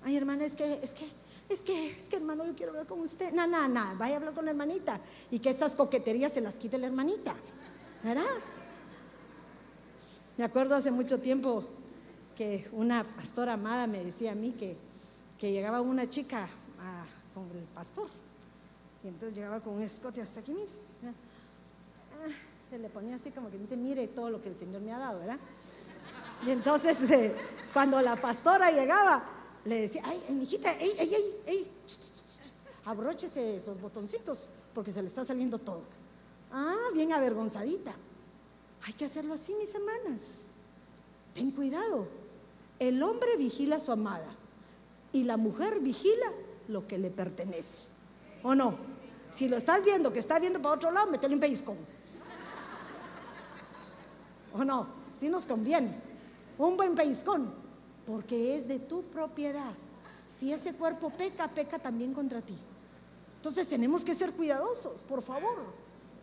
[0.03, 1.09] Ay, hermana, es que, es que,
[1.49, 3.33] es que, es que, hermano, yo quiero hablar con usted.
[3.33, 6.57] No, no, no, vaya a hablar con la hermanita y que estas coqueterías se las
[6.57, 7.37] quite la hermanita,
[8.03, 8.25] ¿verdad?
[10.37, 11.63] Me acuerdo hace mucho tiempo
[12.37, 14.77] que una pastora amada me decía a mí que,
[15.39, 16.51] que llegaba una chica
[17.37, 18.09] con el pastor
[19.05, 20.73] y entonces llegaba con un escote hasta aquí, mire.
[21.05, 22.33] Ah,
[22.71, 24.99] se le ponía así como que dice, mire todo lo que el Señor me ha
[24.99, 25.39] dado, ¿verdad?
[26.47, 27.35] Y entonces eh,
[27.75, 29.23] cuando la pastora llegaba,
[29.67, 31.71] le decía, ay, hijita, ey, ey, ey, ey,
[32.87, 35.83] abróchese los botoncitos porque se le está saliendo todo.
[36.51, 37.95] Ah, bien avergonzadita.
[38.83, 40.39] Hay que hacerlo así, mis hermanas.
[41.35, 42.09] Ten cuidado.
[42.79, 44.35] El hombre vigila a su amada
[45.13, 46.33] y la mujer vigila
[46.69, 47.81] lo que le pertenece.
[48.43, 48.77] ¿O no?
[49.31, 51.77] Si lo estás viendo que está viendo para otro lado, métele un pellizcón.
[54.55, 54.87] ¿O no?
[55.19, 56.01] Si nos conviene.
[56.59, 57.53] Un buen pellizcón.
[58.07, 59.73] Porque es de tu propiedad.
[60.39, 62.57] Si ese cuerpo peca, peca también contra ti.
[63.37, 65.59] Entonces tenemos que ser cuidadosos, por favor.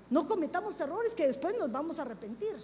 [0.10, 2.56] No cometamos errores que después nos vamos a arrepentir.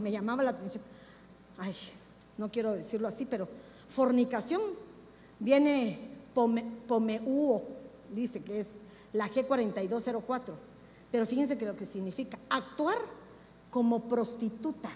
[0.00, 0.82] Me llamaba la atención.
[1.58, 1.74] Ay,
[2.38, 3.48] no quiero decirlo así, pero
[3.88, 4.60] fornicación
[5.38, 6.10] viene
[6.86, 7.62] pomeuo,
[8.10, 8.74] dice que es
[9.12, 10.52] la G4204.
[11.10, 12.96] Pero fíjense que lo que significa actuar
[13.70, 14.90] como prostituta.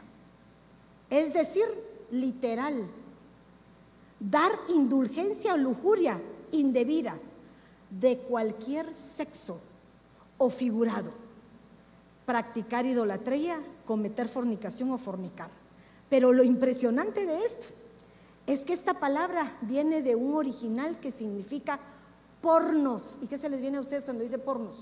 [1.11, 1.65] Es decir,
[2.11, 2.87] literal,
[4.19, 6.21] dar indulgencia o lujuria
[6.53, 7.19] indebida
[7.91, 9.61] de cualquier sexo
[10.39, 11.13] o figurado,
[12.25, 15.51] practicar idolatría, cometer fornicación o fornicar.
[16.09, 17.67] Pero lo impresionante de esto
[18.47, 21.81] es que esta palabra viene de un original que significa
[22.41, 23.19] pornos.
[23.21, 24.77] ¿Y qué se les viene a ustedes cuando dice pornos?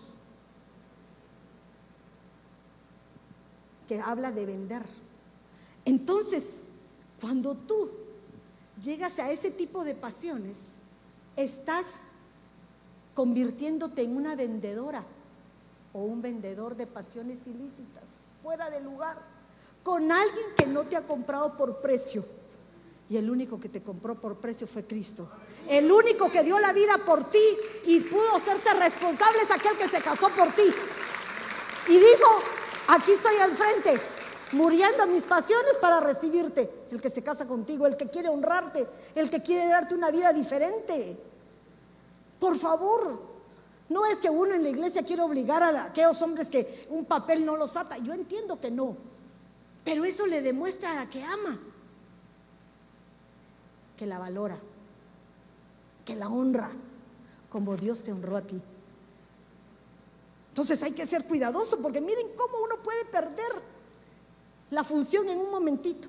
[3.88, 4.82] Que habla de vender.
[5.86, 6.44] Entonces,
[7.20, 7.90] cuando tú
[8.82, 10.72] llegas a ese tipo de pasiones,
[11.36, 12.02] estás
[13.14, 15.04] convirtiéndote en una vendedora
[15.92, 18.04] o un vendedor de pasiones ilícitas,
[18.42, 19.34] fuera de lugar,
[19.85, 22.24] con alguien que no te ha comprado por precio.
[23.09, 25.28] Y el único que te compró por precio fue Cristo.
[25.68, 27.45] El único que dio la vida por ti
[27.85, 30.64] y pudo hacerse responsable es aquel que se casó por ti.
[31.89, 32.28] Y dijo,
[32.89, 34.01] aquí estoy al frente,
[34.53, 36.87] muriendo mis pasiones para recibirte.
[36.91, 40.32] El que se casa contigo, el que quiere honrarte, el que quiere darte una vida
[40.32, 41.18] diferente.
[42.41, 43.20] Por favor,
[43.91, 47.45] no es que uno en la iglesia quiera obligar a aquellos hombres que un papel
[47.45, 47.99] no los ata.
[47.99, 49.13] Yo entiendo que no.
[49.85, 51.61] Pero eso le demuestra a que ama,
[53.97, 54.59] que la valora,
[56.05, 56.70] que la honra,
[57.51, 58.61] como Dios te honró a ti.
[60.49, 63.53] Entonces hay que ser cuidadoso porque miren cómo uno puede perder
[64.70, 66.09] la función en un momentito.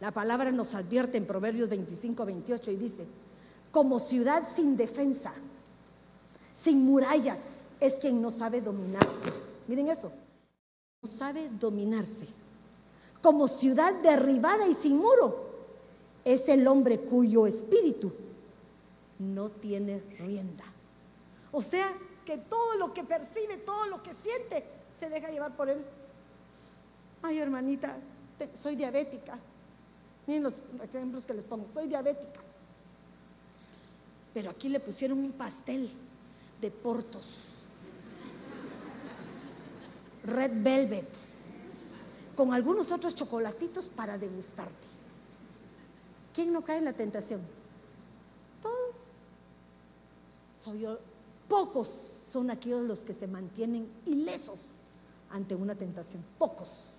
[0.00, 3.06] La palabra nos advierte en Proverbios 25, 28 y dice,
[3.70, 5.32] como ciudad sin defensa,
[6.54, 9.26] sin murallas, es quien no sabe dominarse.
[9.66, 10.10] Miren eso,
[11.02, 12.26] no sabe dominarse.
[13.20, 15.44] Como ciudad derribada y sin muro,
[16.24, 18.12] es el hombre cuyo espíritu
[19.18, 20.64] no tiene rienda.
[21.52, 21.86] O sea,
[22.24, 24.64] que todo lo que percibe, todo lo que siente,
[24.98, 25.84] se deja llevar por él.
[27.22, 27.96] Ay, hermanita,
[28.54, 29.38] soy diabética.
[30.26, 31.66] Miren los ejemplos que les pongo.
[31.74, 32.40] Soy diabética.
[34.32, 35.90] Pero aquí le pusieron un pastel
[36.60, 37.24] de portos.
[40.24, 41.08] Red Velvet.
[42.36, 44.88] Con algunos otros chocolatitos para degustarte.
[46.32, 47.40] ¿Quién no cae en la tentación?
[48.60, 48.96] Todos.
[50.60, 50.98] Soy yo.
[51.48, 51.88] Pocos
[52.30, 54.76] son aquellos los que se mantienen ilesos
[55.30, 56.24] ante una tentación.
[56.38, 56.94] Pocos.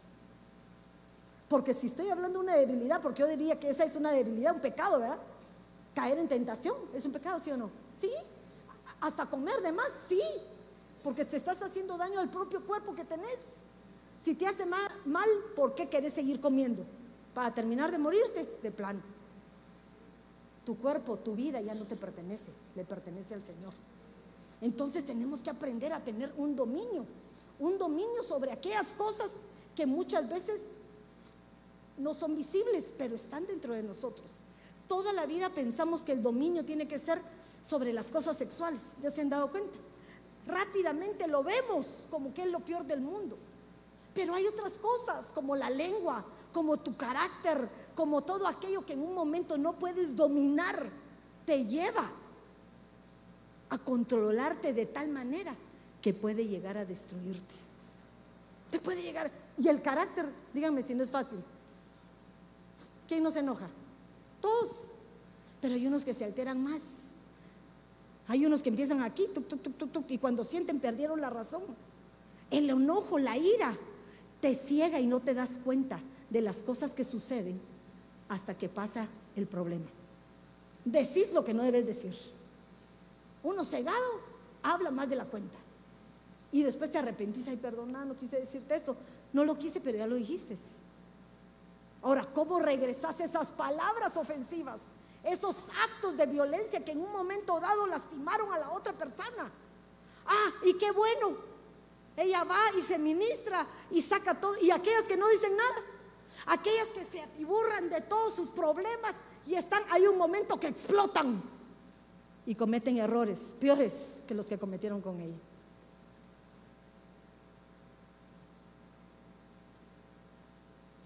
[1.50, 4.56] Porque si estoy hablando de una debilidad, porque yo diría que esa es una debilidad,
[4.56, 5.18] un pecado, ¿verdad?
[5.94, 7.70] Caer en tentación, ¿es un pecado, sí o no?
[7.98, 8.12] Sí.
[9.06, 10.20] Hasta comer de más, sí.
[11.04, 13.58] Porque te estás haciendo daño al propio cuerpo que tenés.
[14.18, 16.84] Si te hace mal, mal ¿por qué querés seguir comiendo?
[17.36, 19.02] Para terminar de morirte, de plano.
[20.66, 23.74] Tu cuerpo, tu vida ya no te pertenece, le pertenece al Señor.
[24.60, 27.06] Entonces tenemos que aprender a tener un dominio,
[27.60, 29.30] un dominio sobre aquellas cosas
[29.76, 30.62] que muchas veces
[32.00, 34.26] no son visibles, pero están dentro de nosotros.
[34.88, 37.22] Toda la vida pensamos que el dominio tiene que ser
[37.66, 38.82] sobre las cosas sexuales.
[39.02, 39.78] ¿Ya se han dado cuenta?
[40.46, 43.38] Rápidamente lo vemos como que es lo peor del mundo.
[44.14, 49.02] Pero hay otras cosas, como la lengua, como tu carácter, como todo aquello que en
[49.02, 50.90] un momento no puedes dominar,
[51.46, 52.10] te lleva
[53.70, 55.54] a controlarte de tal manera
[56.02, 57.56] que puede llegar a destruirte.
[58.70, 59.32] Te puede llegar.
[59.58, 61.40] Y el carácter, díganme si no es fácil.
[63.08, 63.68] ¿Quién no se enoja?
[64.40, 64.92] Todos.
[65.62, 67.15] Pero hay unos que se alteran más.
[68.28, 69.28] Hay unos que empiezan aquí,
[70.08, 71.64] y cuando sienten perdieron la razón.
[72.52, 73.76] El enojo, la ira,
[74.42, 76.00] te ciega y no te das cuenta
[76.30, 77.60] de las cosas que suceden
[78.28, 79.86] hasta que pasa el problema.
[80.84, 82.16] Decís lo que no debes decir.
[83.44, 84.22] Uno cegado
[84.64, 85.58] habla más de la cuenta.
[86.52, 88.96] Y después te arrepentís, ay, perdona, no quise decirte esto.
[89.34, 90.56] No lo quise, pero ya lo dijiste.
[92.06, 94.90] Ahora, ¿cómo regresas esas palabras ofensivas?
[95.24, 95.56] Esos
[95.90, 99.52] actos de violencia que en un momento dado lastimaron a la otra persona.
[100.28, 101.36] Ah, y qué bueno.
[102.16, 104.56] Ella va y se ministra y saca todo.
[104.62, 105.84] Y aquellas que no dicen nada,
[106.46, 109.16] aquellas que se atiburran de todos sus problemas
[109.48, 111.42] y están, hay un momento que explotan
[112.46, 115.40] y cometen errores peores que los que cometieron con ella.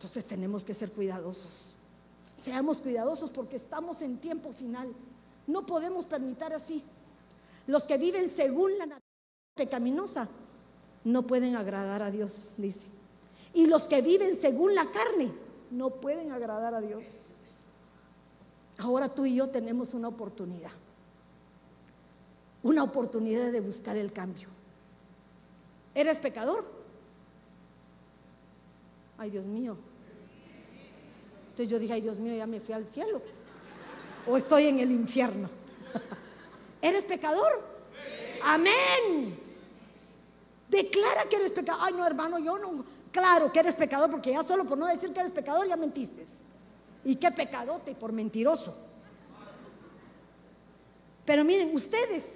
[0.09, 1.73] Entonces tenemos que ser cuidadosos.
[2.35, 4.91] Seamos cuidadosos porque estamos en tiempo final.
[5.45, 6.83] No podemos permitir así.
[7.67, 10.27] Los que viven según la naturaleza pecaminosa
[11.03, 12.87] no pueden agradar a Dios, dice.
[13.53, 15.31] Y los que viven según la carne
[15.69, 17.05] no pueden agradar a Dios.
[18.79, 20.71] Ahora tú y yo tenemos una oportunidad.
[22.63, 24.47] Una oportunidad de buscar el cambio.
[25.93, 26.65] ¿Eres pecador?
[29.19, 29.77] Ay, Dios mío,
[31.59, 33.21] entonces yo dije, ay Dios mío, ya me fui al cielo.
[34.25, 35.49] O estoy en el infierno.
[36.81, 37.61] ¿Eres pecador?
[38.45, 39.37] Amén.
[40.69, 41.81] Declara que eres pecador.
[41.83, 42.85] Ay, no, hermano, yo no.
[43.11, 46.23] Claro que eres pecador porque ya solo por no decir que eres pecador ya mentiste.
[47.03, 48.73] Y qué pecadote por mentiroso.
[51.25, 52.35] Pero miren, ustedes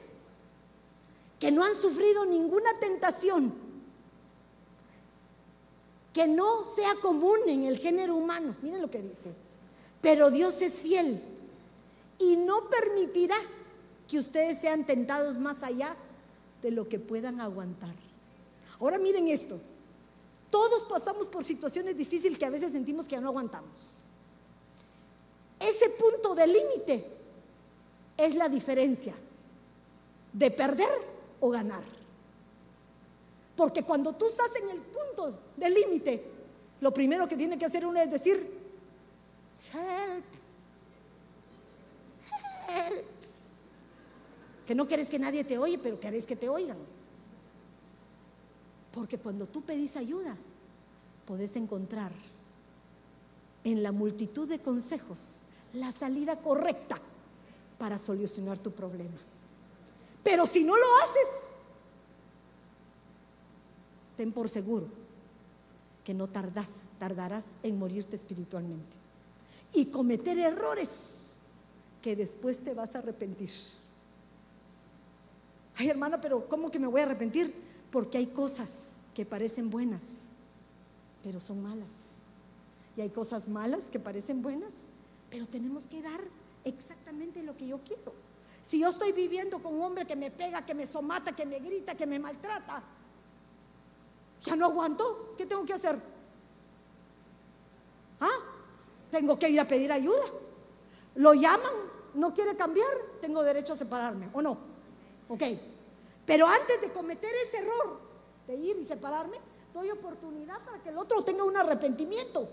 [1.39, 3.53] que no han sufrido ninguna tentación
[6.13, 8.55] que no sea común en el género humano.
[8.61, 9.33] Miren lo que dice.
[9.99, 11.19] Pero Dios es fiel
[12.19, 13.35] y no permitirá
[14.07, 15.95] que ustedes sean tentados más allá
[16.61, 17.95] de lo que puedan aguantar.
[18.79, 19.59] Ahora miren esto.
[20.49, 23.75] Todos pasamos por situaciones difíciles que a veces sentimos que ya no aguantamos.
[25.59, 27.07] Ese punto de límite
[28.17, 29.15] es la diferencia
[30.31, 30.89] de perder
[31.39, 31.83] o ganar.
[33.55, 36.23] Porque cuando tú estás en el punto del límite,
[36.81, 38.37] lo primero que tiene que hacer uno es decir,
[39.73, 40.25] help,
[42.69, 43.05] help.
[44.65, 46.77] Que no quieres que nadie te oye, pero querés que te oigan.
[48.91, 50.35] Porque cuando tú pedís ayuda,
[51.25, 52.11] podés encontrar
[53.63, 55.19] en la multitud de consejos
[55.73, 56.99] la salida correcta
[57.77, 59.19] para solucionar tu problema.
[60.23, 61.52] Pero si no lo haces,
[64.15, 64.87] ten por seguro
[66.03, 68.97] que no tardarás en morirte espiritualmente
[69.73, 71.15] y cometer errores
[72.01, 73.51] que después te vas a arrepentir.
[75.75, 77.53] Ay, hermana, pero ¿cómo que me voy a arrepentir?
[77.89, 80.23] Porque hay cosas que parecen buenas,
[81.23, 81.89] pero son malas.
[82.95, 84.73] Y hay cosas malas que parecen buenas,
[85.31, 86.21] pero tenemos que dar
[86.63, 88.13] exactamente lo que yo quiero.
[88.61, 91.59] Si yo estoy viviendo con un hombre que me pega, que me somata, que me
[91.59, 92.83] grita, que me maltrata,
[94.43, 95.33] ya no aguanto.
[95.37, 95.99] ¿Qué tengo que hacer?
[98.19, 98.39] ¿Ah?
[99.11, 100.25] Tengo que ir a pedir ayuda.
[101.15, 101.73] Lo llaman,
[102.15, 102.89] no quiere cambiar,
[103.21, 104.57] tengo derecho a separarme, ¿o no?
[105.29, 105.43] Ok.
[106.25, 107.99] Pero antes de cometer ese error
[108.47, 109.37] de ir y separarme,
[109.73, 112.47] doy oportunidad para que el otro tenga un arrepentimiento.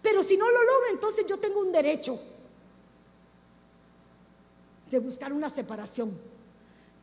[0.00, 2.18] Pero si no lo logra, entonces yo tengo un derecho
[4.90, 6.18] de buscar una separación.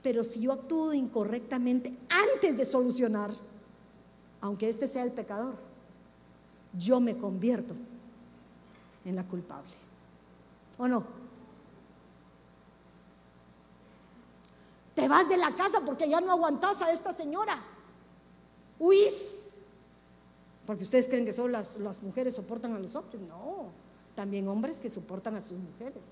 [0.01, 3.31] Pero si yo actúo incorrectamente antes de solucionar,
[4.41, 5.55] aunque este sea el pecador,
[6.77, 7.75] yo me convierto
[9.05, 9.73] en la culpable.
[10.77, 11.03] ¿O no?
[14.95, 17.61] Te vas de la casa porque ya no aguantas a esta señora.
[18.77, 19.51] Huís.
[20.65, 23.21] Porque ustedes creen que solo las, las mujeres soportan a los hombres.
[23.21, 23.71] No,
[24.15, 26.03] también hombres que soportan a sus mujeres.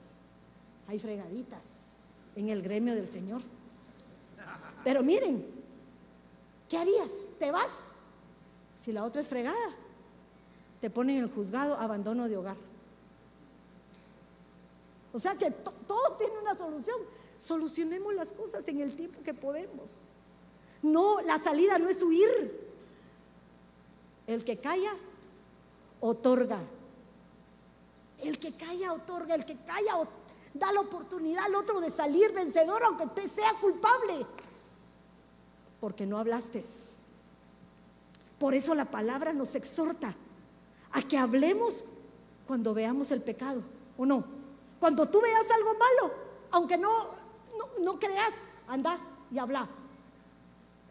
[0.87, 1.63] Hay fregaditas
[2.35, 3.41] en el gremio del Señor.
[4.83, 5.45] Pero miren,
[6.69, 7.11] ¿qué harías?
[7.37, 7.81] ¿Te vas?
[8.87, 9.75] Si la otra es fregada,
[10.79, 12.55] te ponen en el juzgado abandono de hogar.
[15.11, 16.95] O sea que to- todo tiene una solución.
[17.37, 19.89] Solucionemos las cosas en el tiempo que podemos.
[20.81, 22.65] No, la salida no es huir.
[24.25, 24.93] El que calla,
[25.99, 26.59] otorga.
[28.19, 29.35] El que calla, otorga.
[29.35, 30.07] El que calla,
[30.53, 34.25] da la oportunidad al otro de salir vencedor, aunque te sea culpable.
[35.81, 36.63] Porque no hablaste.
[38.39, 40.15] Por eso la palabra nos exhorta
[40.91, 41.83] a que hablemos
[42.45, 43.61] cuando veamos el pecado,
[43.97, 44.23] ¿o no?
[44.79, 46.13] Cuando tú veas algo malo,
[46.51, 46.91] aunque no,
[47.81, 48.33] no, creas,
[48.67, 48.99] anda
[49.31, 49.67] y habla.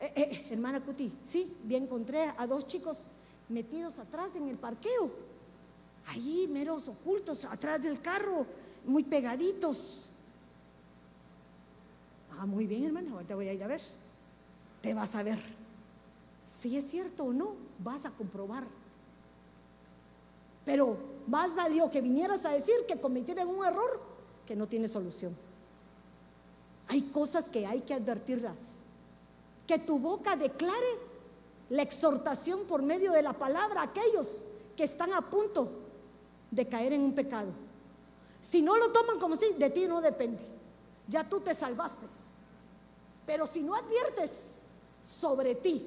[0.00, 3.04] Eh, eh, hermana Cuti, sí, bien encontré a dos chicos
[3.48, 5.10] metidos atrás en el parqueo,
[6.08, 8.46] allí meros ocultos, atrás del carro,
[8.84, 10.00] muy pegaditos.
[12.38, 13.80] Ah, muy bien, hermana, ahorita voy a ir a ver.
[14.82, 15.65] Te vas a ver.
[16.46, 18.64] Si es cierto o no, vas a comprobar.
[20.64, 24.00] Pero más valió que vinieras a decir que cometieran un error
[24.46, 25.36] que no tiene solución.
[26.88, 28.56] Hay cosas que hay que advertirlas.
[29.66, 30.86] Que tu boca declare
[31.68, 34.28] la exhortación por medio de la palabra a aquellos
[34.76, 35.68] que están a punto
[36.50, 37.48] de caer en un pecado.
[38.40, 40.44] Si no lo toman como si, de ti no depende.
[41.08, 42.06] Ya tú te salvaste.
[43.26, 44.30] Pero si no adviertes,
[45.04, 45.86] sobre ti,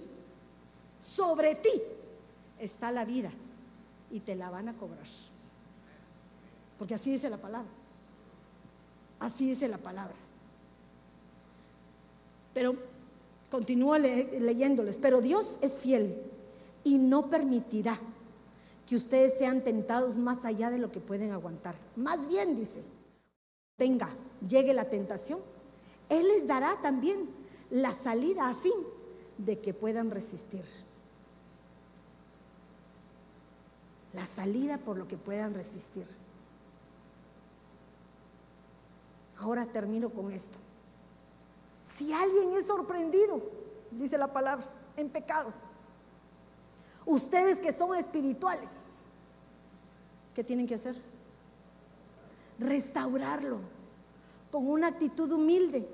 [1.01, 1.69] sobre ti
[2.59, 3.31] está la vida
[4.11, 5.05] y te la van a cobrar.
[6.77, 7.69] Porque así dice la palabra.
[9.19, 10.15] Así dice la palabra.
[12.53, 12.75] Pero
[13.51, 14.97] continúo le- leyéndoles.
[14.97, 16.21] Pero Dios es fiel
[16.83, 17.99] y no permitirá
[18.87, 21.75] que ustedes sean tentados más allá de lo que pueden aguantar.
[21.95, 22.81] Más bien, dice,
[23.77, 24.09] tenga,
[24.47, 25.39] llegue la tentación,
[26.09, 27.29] Él les dará también
[27.69, 28.73] la salida a fin
[29.37, 30.63] de que puedan resistir.
[34.13, 36.07] La salida por lo que puedan resistir.
[39.37, 40.57] Ahora termino con esto.
[41.83, 43.41] Si alguien es sorprendido,
[43.91, 44.65] dice la palabra,
[44.97, 45.53] en pecado,
[47.05, 48.69] ustedes que son espirituales,
[50.35, 51.01] ¿qué tienen que hacer?
[52.59, 53.59] Restaurarlo
[54.51, 55.87] con una actitud humilde.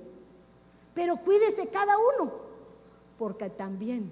[0.94, 2.32] Pero cuídese cada uno,
[3.20, 4.12] porque también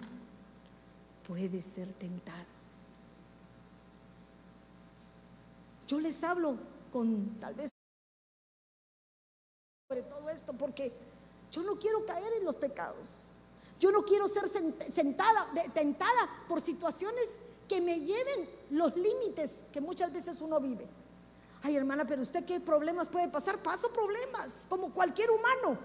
[1.28, 2.53] puede ser tentado.
[5.88, 6.58] Yo les hablo
[6.92, 7.70] con tal vez
[9.90, 10.92] sobre todo esto, porque
[11.52, 13.20] yo no quiero caer en los pecados.
[13.80, 17.28] Yo no quiero ser sent- sentada, tentada por situaciones
[17.68, 20.88] que me lleven los límites que muchas veces uno vive.
[21.62, 23.62] Ay, hermana, pero usted qué problemas puede pasar?
[23.62, 25.78] Paso problemas, como cualquier humano.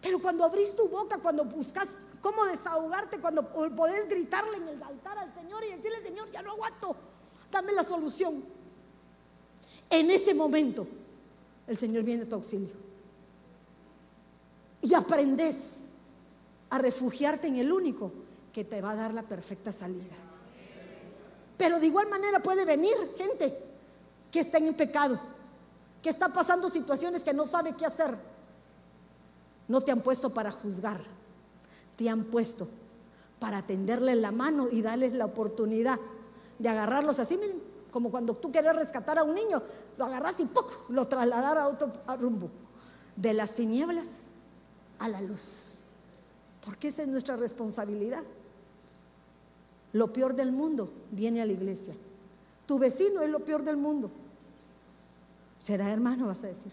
[0.00, 1.88] Pero cuando abrís tu boca, cuando buscas
[2.22, 6.52] cómo desahogarte, cuando podés gritarle en el altar al Señor y decirle, Señor, ya no
[6.52, 6.94] aguanto,
[7.50, 8.42] dame la solución.
[9.90, 10.86] En ese momento,
[11.66, 12.74] el Señor viene a tu auxilio.
[14.82, 15.56] Y aprendes
[16.70, 18.12] a refugiarte en el único
[18.52, 20.14] que te va a dar la perfecta salida.
[21.56, 23.56] Pero de igual manera puede venir gente
[24.30, 25.18] que está en pecado,
[26.02, 28.16] que está pasando situaciones que no sabe qué hacer.
[29.66, 31.00] No te han puesto para juzgar,
[31.96, 32.68] te han puesto
[33.38, 35.98] para tenderles la mano y darles la oportunidad
[36.58, 39.62] de agarrarlos así, miren, como cuando tú quieres rescatar a un niño,
[39.96, 40.88] lo agarras y ¡poc!
[40.90, 42.50] lo trasladar a otro rumbo,
[43.16, 44.30] de las tinieblas
[44.98, 45.72] a la luz.
[46.64, 48.22] Porque esa es nuestra responsabilidad.
[49.92, 51.94] Lo peor del mundo viene a la iglesia.
[52.66, 54.10] Tu vecino es lo peor del mundo.
[55.60, 56.72] Será hermano, vas a decir.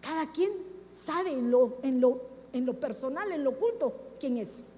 [0.00, 0.52] Cada quien
[0.92, 2.20] sabe lo, en lo,
[2.52, 4.74] en lo personal, en lo oculto, quién es.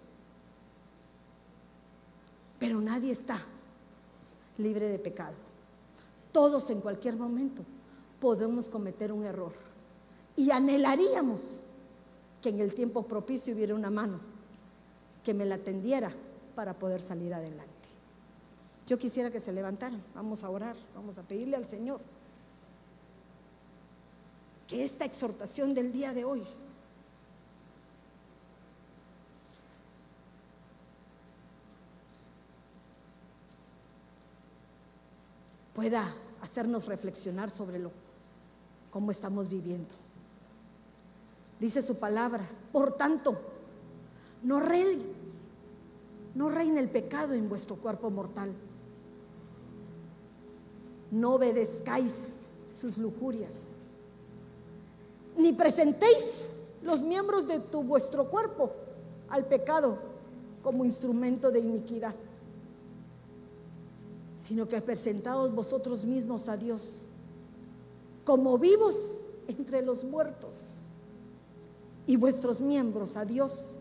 [2.62, 3.42] Pero nadie está
[4.56, 5.34] libre de pecado.
[6.30, 7.64] Todos en cualquier momento
[8.20, 9.52] podemos cometer un error.
[10.36, 11.64] Y anhelaríamos
[12.40, 14.20] que en el tiempo propicio hubiera una mano
[15.24, 16.12] que me la tendiera
[16.54, 17.72] para poder salir adelante.
[18.86, 22.00] Yo quisiera que se levantaran, vamos a orar, vamos a pedirle al Señor
[24.68, 26.44] que esta exhortación del día de hoy
[35.82, 37.90] pueda hacernos reflexionar sobre lo
[38.92, 39.92] cómo estamos viviendo.
[41.58, 43.36] Dice su palabra, por tanto,
[44.44, 45.02] no reine,
[46.36, 48.52] no reine el pecado en vuestro cuerpo mortal.
[51.10, 53.90] No obedezcáis sus lujurias,
[55.36, 58.72] ni presentéis los miembros de tu vuestro cuerpo
[59.28, 59.98] al pecado
[60.62, 62.14] como instrumento de iniquidad,
[64.42, 67.02] sino que presentaos vosotros mismos a Dios
[68.24, 70.80] como vivos entre los muertos
[72.08, 73.76] y vuestros miembros a Dios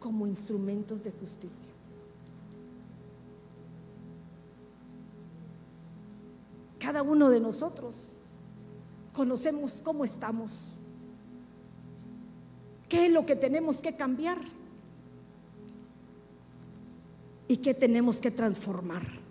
[0.00, 1.70] como instrumentos de justicia.
[6.80, 7.94] Cada uno de nosotros
[9.12, 10.62] conocemos cómo estamos,
[12.88, 14.38] qué es lo que tenemos que cambiar
[17.46, 19.21] y qué tenemos que transformar.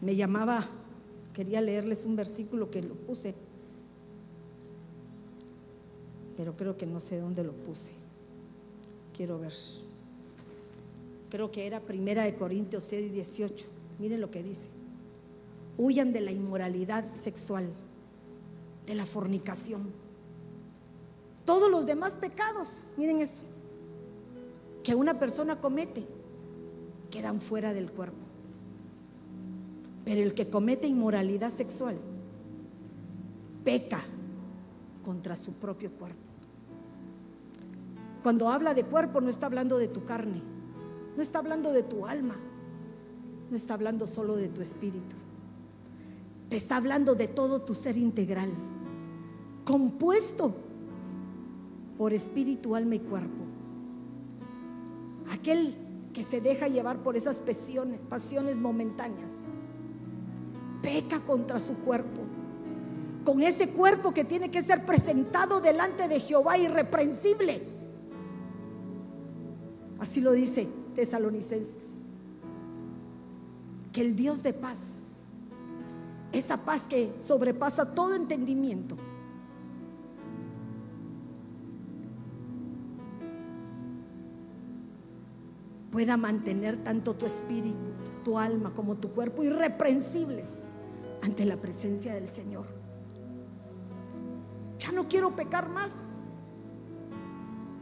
[0.00, 0.66] Me llamaba,
[1.34, 3.34] quería leerles un versículo que lo puse,
[6.36, 7.92] pero creo que no sé dónde lo puse.
[9.14, 9.52] Quiero ver.
[11.28, 13.66] Creo que era Primera de Corintios 6, 18.
[13.98, 14.70] Miren lo que dice.
[15.76, 17.68] Huyan de la inmoralidad sexual,
[18.86, 19.92] de la fornicación.
[21.44, 23.42] Todos los demás pecados, miren eso,
[24.82, 26.06] que una persona comete,
[27.10, 28.19] quedan fuera del cuerpo.
[30.04, 31.96] Pero el que comete inmoralidad sexual
[33.64, 34.00] peca
[35.04, 36.30] contra su propio cuerpo.
[38.22, 40.42] Cuando habla de cuerpo no está hablando de tu carne,
[41.16, 42.36] no está hablando de tu alma,
[43.50, 45.16] no está hablando solo de tu espíritu.
[46.48, 48.50] Te está hablando de todo tu ser integral,
[49.64, 50.54] compuesto
[51.96, 53.44] por espíritu, alma y cuerpo.
[55.32, 55.74] Aquel
[56.12, 59.44] que se deja llevar por esas pasiones, pasiones momentáneas,
[60.82, 62.22] peca contra su cuerpo.
[63.24, 67.60] Con ese cuerpo que tiene que ser presentado delante de Jehová irreprensible.
[69.98, 72.04] Así lo dice Tesalonicenses
[73.92, 75.20] que el Dios de paz,
[76.32, 78.96] esa paz que sobrepasa todo entendimiento,
[85.90, 87.90] pueda mantener tanto tu espíritu,
[88.24, 90.69] tu alma como tu cuerpo irreprensibles
[91.22, 92.66] ante la presencia del Señor.
[94.78, 96.16] Ya no quiero pecar más.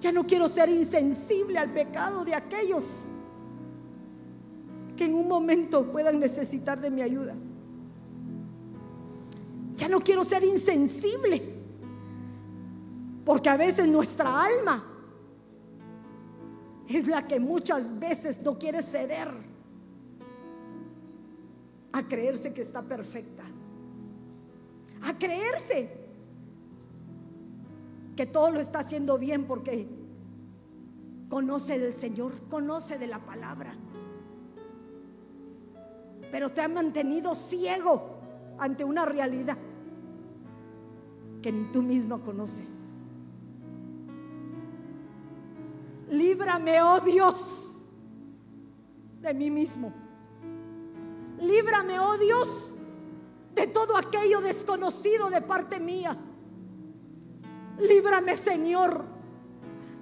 [0.01, 2.85] Ya no quiero ser insensible al pecado de aquellos
[4.97, 7.35] que en un momento puedan necesitar de mi ayuda.
[9.77, 11.41] Ya no quiero ser insensible,
[13.25, 14.85] porque a veces nuestra alma
[16.89, 19.29] es la que muchas veces no quiere ceder
[21.93, 23.45] a creerse que está perfecta,
[25.03, 25.97] a creerse
[28.17, 29.89] que todo lo está haciendo bien porque
[31.29, 33.77] conoce del Señor, conoce de la palabra
[36.31, 38.19] pero te ha mantenido ciego
[38.59, 39.57] ante una realidad
[41.43, 42.99] que ni tú mismo conoces.
[46.11, 47.83] Líbrame, oh Dios,
[49.21, 49.93] de mí mismo.
[51.41, 52.75] Líbrame, oh Dios,
[53.55, 56.17] de todo aquello desconocido de parte mía.
[57.79, 59.05] Líbrame, Señor,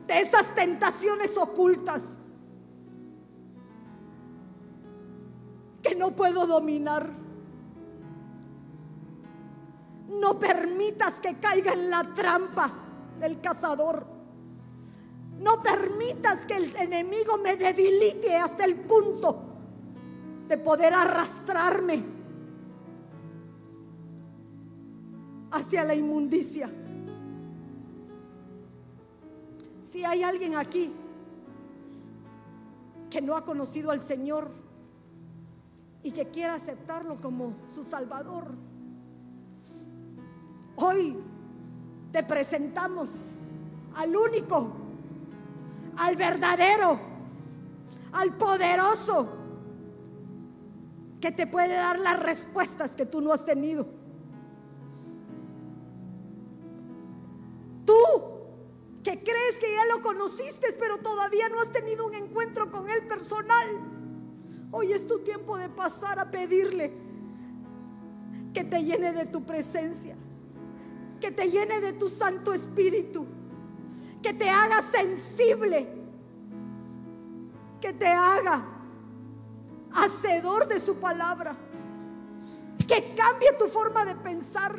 [0.06, 2.22] de esas tentaciones ocultas
[5.82, 7.10] que no puedo dominar.
[10.08, 12.72] No permitas que caiga en la trampa
[13.18, 14.06] del cazador.
[15.38, 19.55] No permitas que el enemigo me debilite hasta el punto
[20.48, 22.04] de poder arrastrarme
[25.50, 26.70] hacia la inmundicia.
[29.82, 30.92] Si hay alguien aquí
[33.10, 34.50] que no ha conocido al Señor,
[36.06, 38.54] y que quiera aceptarlo como su Salvador.
[40.76, 41.16] Hoy
[42.12, 43.10] te presentamos
[43.96, 44.70] al único,
[45.98, 47.00] al verdadero,
[48.12, 49.26] al poderoso,
[51.26, 53.84] que te puede dar las respuestas que tú no has tenido.
[57.84, 57.96] Tú
[59.02, 63.08] que crees que ya lo conociste, pero todavía no has tenido un encuentro con Él
[63.08, 63.66] personal.
[64.70, 66.92] Hoy es tu tiempo de pasar a pedirle
[68.54, 70.14] que te llene de tu presencia,
[71.20, 73.26] que te llene de tu Santo Espíritu,
[74.22, 75.88] que te haga sensible,
[77.80, 78.75] que te haga
[79.96, 81.56] hacedor de su palabra.
[82.86, 84.76] Que cambie tu forma de pensar.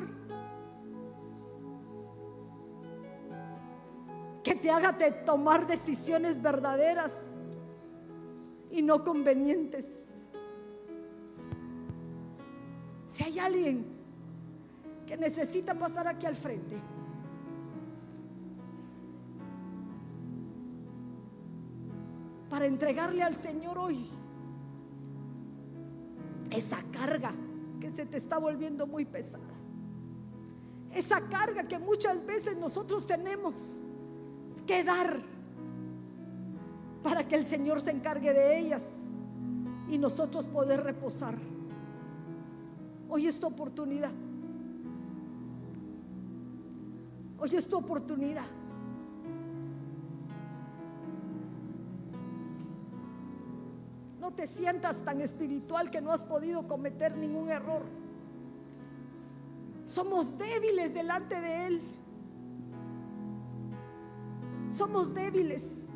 [4.44, 7.26] Que te haga de tomar decisiones verdaderas
[8.72, 10.14] y no convenientes.
[13.08, 13.98] Si hay alguien
[15.06, 16.78] que necesita pasar aquí al frente.
[22.50, 24.10] Para entregarle al Señor hoy
[26.58, 27.32] esa carga
[27.80, 29.44] que se te está volviendo muy pesada.
[30.94, 33.56] Esa carga que muchas veces nosotros tenemos
[34.66, 35.22] que dar
[37.04, 38.96] para que el Señor se encargue de ellas
[39.90, 41.38] y nosotros poder reposar.
[43.10, 44.12] Hoy es tu oportunidad.
[47.40, 48.46] Hoy es tu oportunidad.
[54.38, 57.82] Te sientas tan espiritual que no has podido cometer ningún error.
[59.84, 61.82] Somos débiles delante de Él.
[64.70, 65.88] Somos débiles.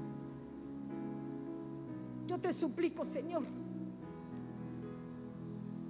[2.26, 3.44] Yo te suplico, Señor.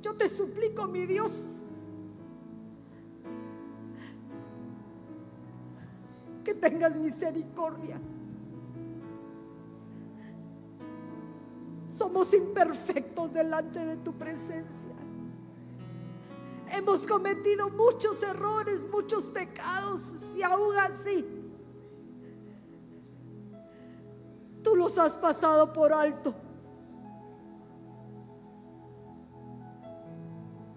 [0.01, 1.45] Yo te suplico, mi Dios.
[6.43, 8.01] Que tengas misericordia.
[12.11, 14.91] Somos imperfectos delante de tu presencia.
[16.73, 21.25] Hemos cometido muchos errores, muchos pecados y aún así
[24.61, 26.35] tú los has pasado por alto.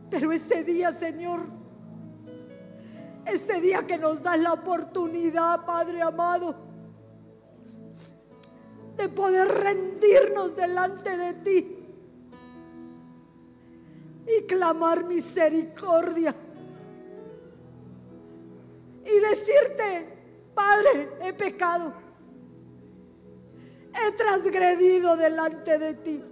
[0.09, 1.49] Pero este día, Señor,
[3.27, 6.55] este día que nos das la oportunidad, Padre amado,
[8.97, 11.79] de poder rendirnos delante de ti
[14.27, 16.35] y clamar misericordia.
[19.05, 20.09] Y decirte,
[20.55, 21.93] Padre, he pecado.
[23.93, 26.23] He transgredido delante de ti.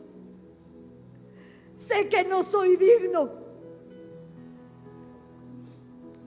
[1.77, 3.31] Sé que no soy digno.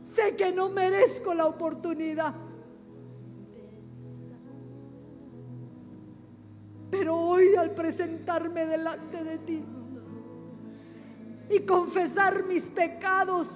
[0.03, 2.44] Sé que no merezco la oportunidad.
[6.97, 9.61] Pero hoy al presentarme delante de ti
[11.49, 13.47] y confesar mis pecados,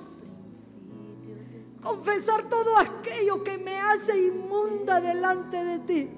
[1.82, 6.10] confesar todo aquello que me hace inmunda delante de ti.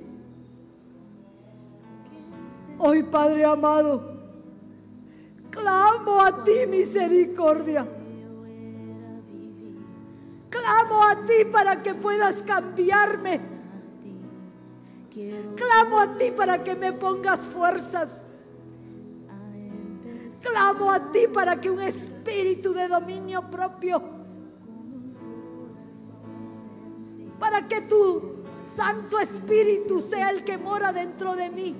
[2.80, 4.19] Hoy, Padre amado,
[5.52, 7.85] clamo a ti misericordia.
[10.49, 13.60] Clamo a ti para que puedas cambiarme.
[15.13, 18.21] Clamo a ti para que me pongas fuerzas.
[20.41, 24.01] Clamo a ti para que un espíritu de dominio propio,
[27.39, 28.41] para que tu
[28.75, 31.75] Santo Espíritu sea el que mora dentro de mí.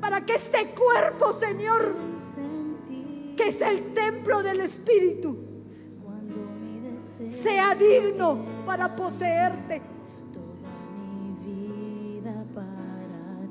[0.00, 1.96] Para que este cuerpo, Señor,
[3.36, 5.36] que es el templo del Espíritu,
[7.42, 9.95] sea digno para poseerte.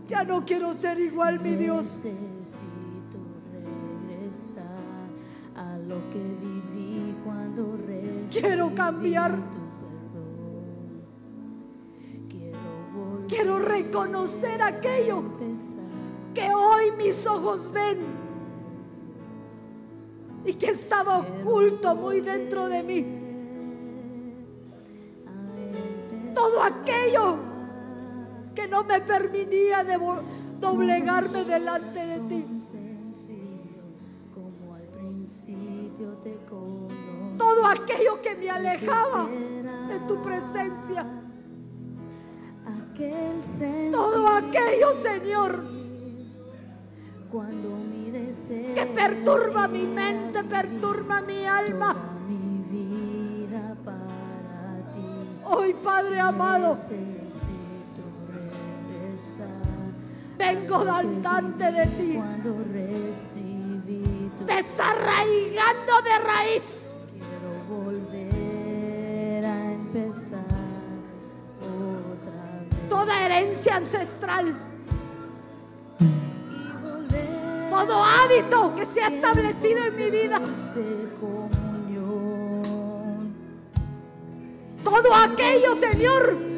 [0.08, 1.84] Ya no quiero ser igual, mi Dios.
[2.04, 3.18] Necesito
[3.52, 5.10] regresar
[5.56, 9.32] a lo que viví cuando recibí Quiero cambiar.
[9.32, 11.06] tu perdón.
[12.30, 12.60] Quiero
[12.94, 15.24] volver Quiero reconocer aquello
[16.36, 17.98] que hoy mis ojos ven
[20.46, 23.06] y que estaba oculto muy dentro de mí.
[26.36, 27.38] Todo aquello
[28.70, 29.84] no me permitía
[30.60, 32.46] doblegarme delante de ti.
[37.38, 41.06] Todo aquello que me alejaba de tu presencia.
[43.92, 45.66] Todo aquello, Señor,
[48.74, 51.96] que perturba mi mente, perturba mi alma.
[55.48, 56.76] Hoy, Padre amado,
[60.38, 62.22] vengo delante de ti,
[64.46, 66.92] desarraigando de raíz.
[67.12, 70.40] quiero volver a empezar
[71.62, 72.90] otra vez.
[72.90, 74.56] Toda herencia ancestral,
[77.70, 80.42] todo hábito que se ha establecido en mi vida,
[84.84, 86.55] todo aquello, Señor,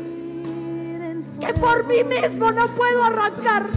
[1.39, 3.67] que por mí mismo no puedo arrancar.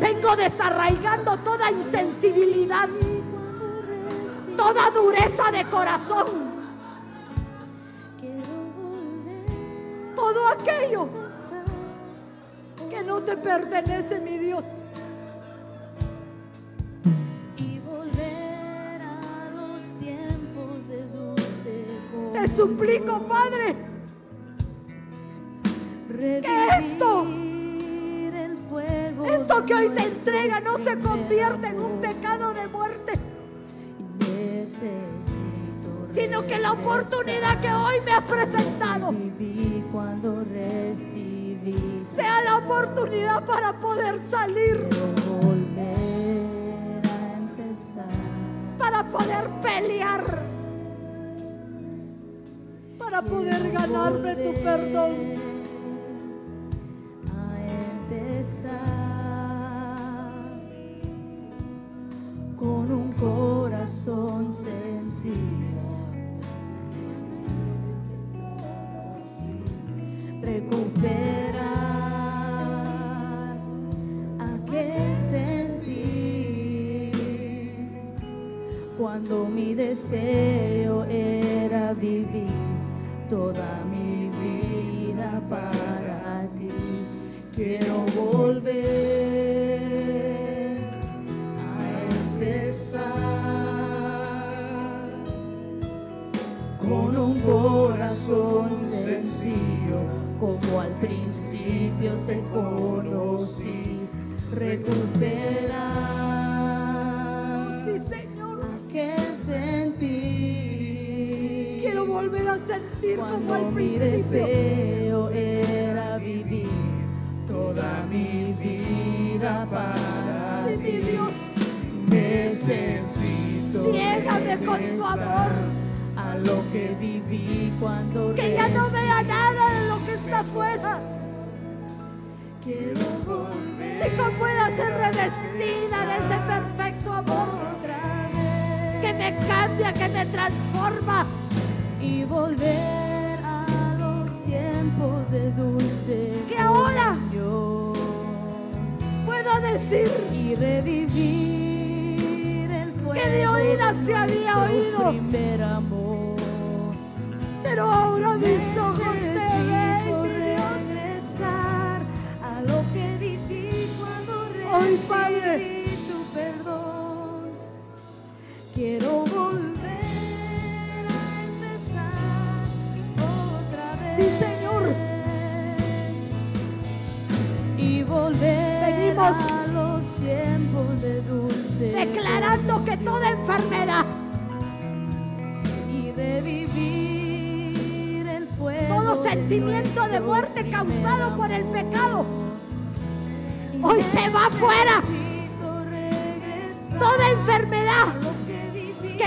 [0.00, 2.88] Vengo desarraigando toda insensibilidad,
[4.56, 6.26] toda dureza de corazón,
[10.16, 11.08] todo aquello
[12.90, 14.64] que no te pertenece, mi Dios.
[22.42, 23.76] te suplico, Padre,
[26.18, 27.24] que esto,
[29.26, 33.12] esto que hoy te entrega no se convierta en un pecado de muerte,
[36.12, 39.14] sino que la oportunidad que hoy me has presentado
[42.02, 44.88] sea la oportunidad para poder salir.
[48.78, 50.51] Para poder pelear
[53.12, 55.12] para poder ganarme tu perdón.
[57.28, 57.58] A
[58.08, 58.72] empezar
[62.56, 65.36] con un corazón sencillo.
[70.40, 71.52] Recuperar
[74.40, 75.92] aquel sentir
[78.96, 80.51] cuando mi deseo.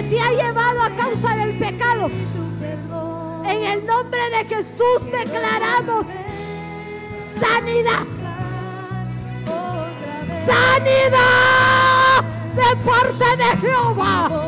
[0.10, 2.10] te ha llevado a causa del pecado.
[3.45, 6.06] En el nombre de Jesús declaramos
[7.40, 8.06] sanidad.
[10.45, 12.23] Sanidad
[12.56, 14.44] de parte de Jehová.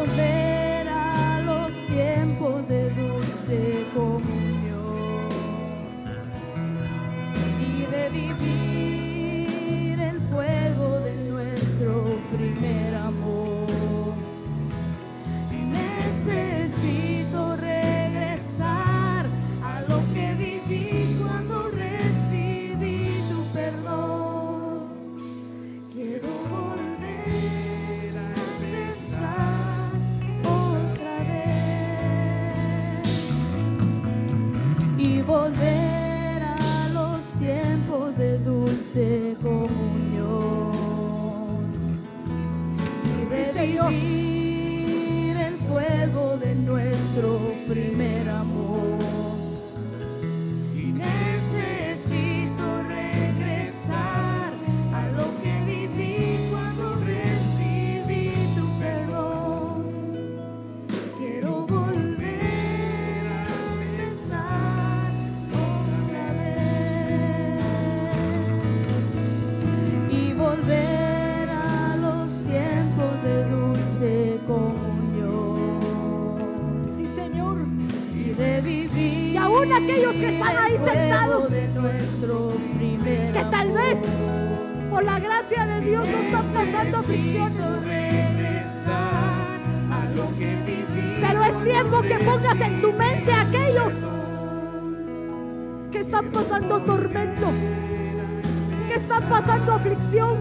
[99.77, 100.37] aflicción.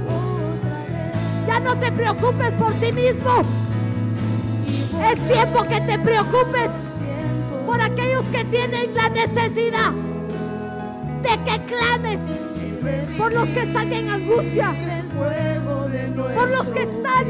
[1.47, 3.43] Ya no te preocupes por ti mismo.
[5.11, 6.71] Es tiempo que te preocupes
[7.67, 9.93] por aquellos que tienen la necesidad
[11.23, 12.21] de que clames
[13.19, 14.75] por los que están en angustia,
[16.35, 17.27] por los que están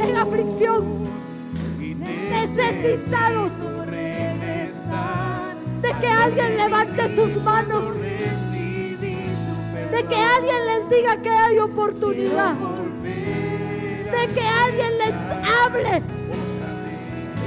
[0.00, 1.08] en aflicción,
[2.30, 3.52] necesitados
[5.82, 7.84] de que alguien levante sus manos,
[9.90, 12.54] de que alguien le diga que hay oportunidad,
[13.02, 15.14] de que alguien les
[15.46, 16.02] hable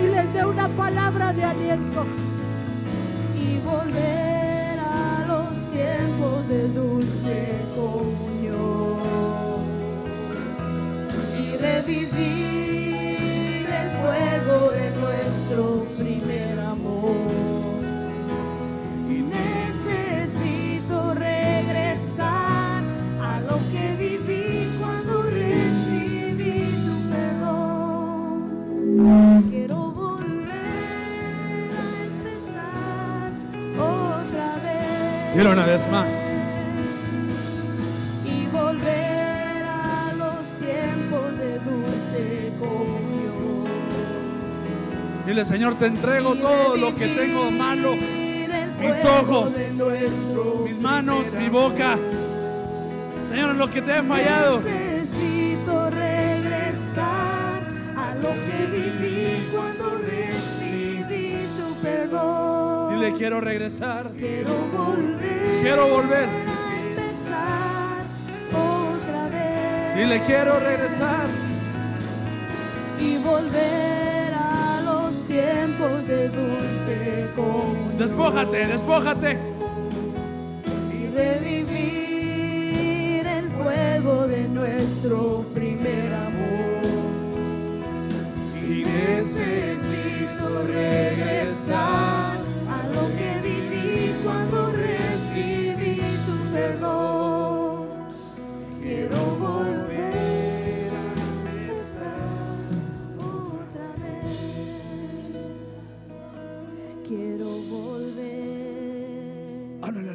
[0.01, 2.05] y les dé una palabra de aliento.
[3.35, 8.99] y volver a los tiempos de dulce comunión
[11.39, 12.85] y revivir
[13.81, 15.80] el fuego de nuestro
[45.25, 49.53] Dile, Señor, te entrego todo lo que tengo malo, mis ojos,
[50.65, 51.97] mis manos, mi boca.
[53.29, 54.59] Señor, en lo que te he fallado.
[54.61, 57.63] Necesito regresar
[57.95, 62.95] a lo que viví cuando recibí tu perdón.
[62.95, 64.09] Dile, quiero regresar.
[64.17, 65.61] Quiero volver.
[65.61, 66.27] Quiero volver.
[68.49, 69.97] otra vez.
[69.97, 71.27] Dile, quiero regresar.
[72.99, 73.90] y volver
[75.81, 77.97] tiempos de dulce comunión.
[77.97, 79.37] Despójate, despójate.
[80.93, 82.45] y revivir
[83.27, 86.81] el fuego de nuestro primer amor.
[88.67, 92.10] Y necesito regresar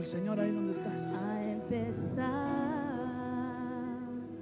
[0.06, 1.14] al Señor ahí donde estás.
[1.24, 2.26] a empezar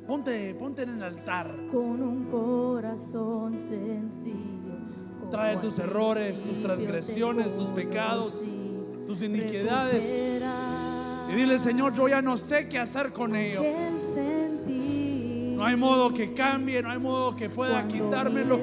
[0.07, 1.57] Ponte, ponte en el altar.
[1.73, 5.31] con un corazón sencillo.
[5.31, 8.45] Trae tus errores, tus transgresiones, tus pecados,
[9.07, 10.43] tus iniquidades.
[11.31, 13.63] Y dile, Señor, yo ya no sé qué hacer con ello.
[15.57, 18.61] No hay modo que cambie, no hay modo que pueda quitármelo.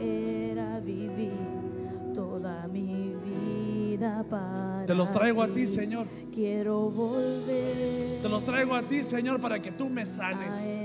[0.00, 1.30] Era vivir
[2.12, 5.66] toda mi vida para Te los traigo a ti.
[5.66, 6.06] Señor.
[6.32, 10.78] Quiero volver Te los traigo a ti, Señor, para que tú me sanes.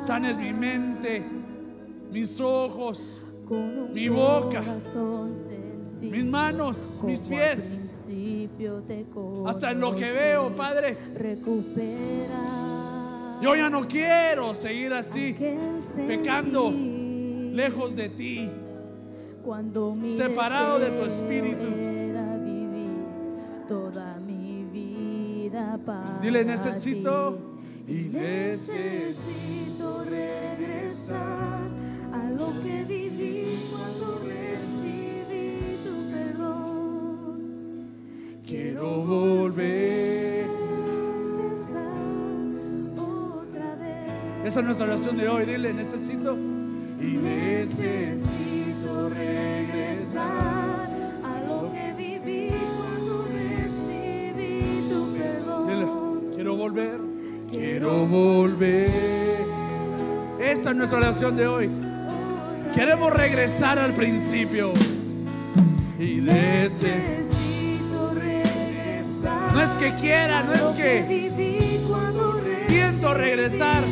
[0.00, 1.24] Sanes mi mente,
[2.12, 3.22] mis ojos,
[3.92, 4.62] mi boca,
[6.02, 8.10] mis manos, mis pies,
[9.46, 10.96] hasta en lo que veo, Padre.
[11.14, 12.44] Recupera
[13.42, 15.34] Yo ya no quiero seguir así,
[16.06, 18.50] pecando, lejos de ti.
[20.16, 21.97] separado de tu espíritu.
[23.68, 27.38] Toda mi vida para Dile, necesito
[27.86, 27.92] ti.
[27.92, 31.68] y necesito regresar
[32.12, 37.38] a lo que viví cuando recibí tu perdón.
[38.46, 40.46] Quiero volver.
[42.96, 44.46] otra vez.
[44.46, 45.44] Esa es nuestra oración de hoy.
[45.46, 46.34] Dile, necesito.
[47.00, 50.67] Y necesito regresar
[56.58, 56.98] volver.
[57.50, 58.90] Quiero volver.
[60.40, 61.70] Esa es nuestra oración de hoy.
[62.74, 64.72] Queremos regresar al principio.
[65.98, 68.14] Y necesito.
[68.14, 69.52] Regresar.
[69.54, 71.30] No es que quiera, no es que
[72.66, 73.84] siento regresar,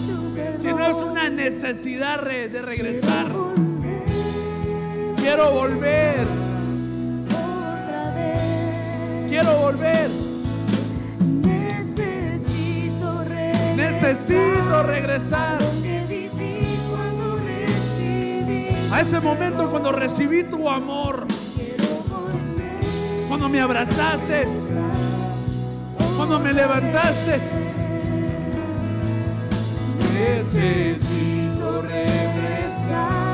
[0.56, 3.26] sino es una necesidad de regresar.
[5.16, 6.26] Quiero volver
[9.28, 10.25] Quiero volver.
[14.06, 15.58] Necesito regresar.
[18.92, 21.26] A ese momento cuando recibí tu amor,
[23.26, 24.46] cuando me abrazaste,
[26.16, 27.40] cuando me levantaste.
[30.14, 33.25] Necesito regresar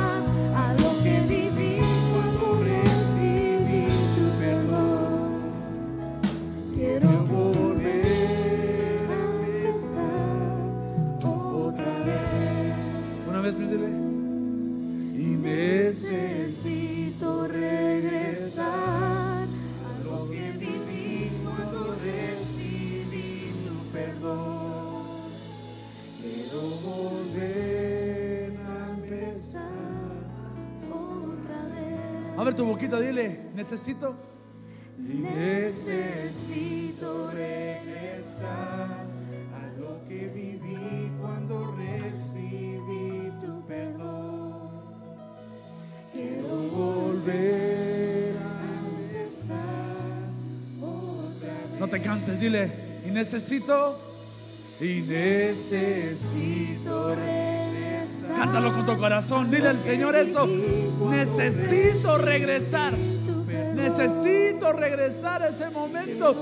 [32.42, 34.16] Abre tu boquita, dile, necesito.
[34.98, 35.70] Necesito
[37.30, 39.06] regresar
[39.54, 44.72] a lo que viví cuando recibí tu perdón.
[46.12, 50.26] Quiero volver a empezar
[50.80, 51.78] otra vez.
[51.78, 52.72] No te canses, dile,
[53.06, 54.00] y necesito.
[54.80, 57.71] Y Necesito regresar.
[58.42, 60.48] Cántalo con tu corazón, dile al Señor eso.
[61.08, 62.92] Necesito regresar.
[63.74, 66.34] Necesito regresar a ese momento.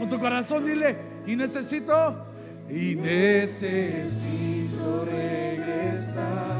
[0.00, 2.16] Con tu corazón, dile, y necesito.
[2.68, 6.53] Y necesito regresar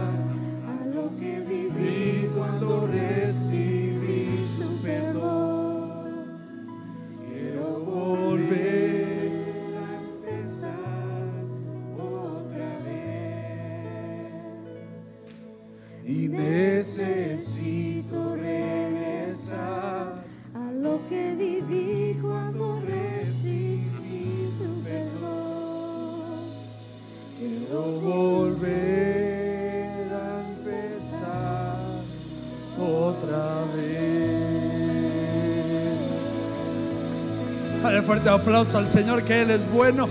[38.04, 40.08] fuerte aplauso al Señor que Él es bueno.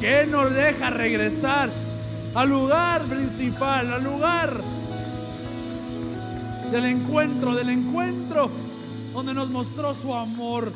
[0.00, 1.70] Que nos deja regresar
[2.34, 4.60] al lugar principal, al lugar
[6.70, 8.50] del encuentro, del encuentro
[9.12, 10.72] donde nos mostró su amor.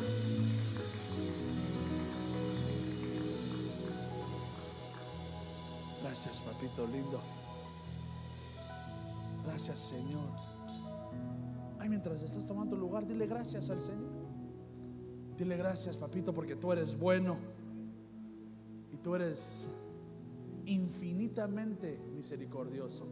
[6.01, 7.21] Gracias, papito lindo.
[9.45, 10.48] Gracias, Señor.
[11.79, 14.11] Ay, mientras estás tomando lugar, dile gracias al Señor.
[15.37, 17.37] Dile gracias, papito, porque tú eres bueno
[18.91, 19.69] y tú eres
[20.65, 23.07] infinitamente misericordioso.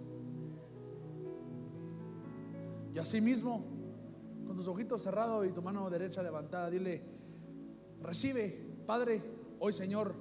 [2.93, 3.63] Y asimismo,
[4.45, 7.01] con tus ojitos cerrados y tu mano derecha levantada, dile,
[8.01, 9.21] recibe, Padre,
[9.59, 10.13] hoy Señor,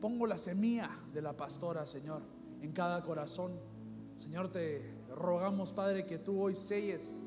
[0.00, 2.20] pongo la semilla de la pastora, Señor,
[2.60, 3.52] en cada corazón.
[4.18, 7.22] Señor, te rogamos, Padre, que tú hoy selles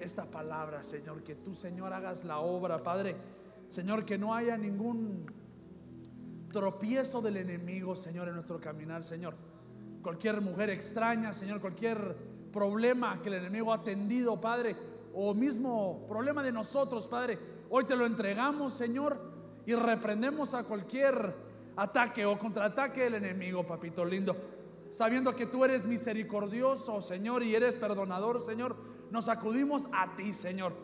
[0.00, 3.16] esta palabra, Señor, que tú, Señor, hagas la obra, Padre.
[3.68, 5.26] Señor, que no haya ningún
[6.52, 9.34] tropiezo del enemigo, Señor, en nuestro caminar, Señor.
[10.02, 12.16] Cualquier mujer extraña, Señor, cualquier
[12.52, 14.76] problema que el enemigo ha tendido, Padre,
[15.14, 17.38] o mismo problema de nosotros, Padre,
[17.70, 19.20] hoy te lo entregamos, Señor,
[19.66, 21.34] y reprendemos a cualquier
[21.76, 24.36] ataque o contraataque del enemigo, papito lindo.
[24.90, 28.76] Sabiendo que tú eres misericordioso, Señor, y eres perdonador, Señor,
[29.10, 30.74] nos acudimos a ti, Señor.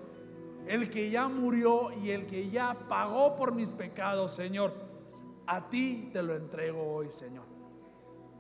[0.66, 4.72] El que ya murió y el que ya pagó por mis pecados, Señor.
[5.47, 7.44] A ti te lo entrego hoy, Señor.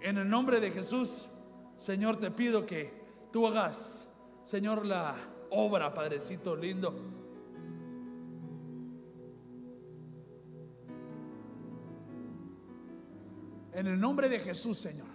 [0.00, 1.28] En el nombre de Jesús,
[1.76, 2.92] Señor, te pido que
[3.30, 4.08] tú hagas,
[4.42, 5.16] Señor, la
[5.50, 6.94] obra, Padrecito lindo.
[13.72, 15.13] En el nombre de Jesús, Señor.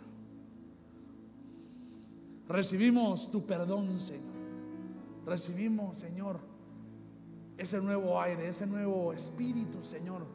[2.50, 4.28] Recibimos tu perdón, Señor.
[5.26, 6.40] Recibimos, Señor,
[7.56, 10.26] ese nuevo aire, ese nuevo espíritu, Señor.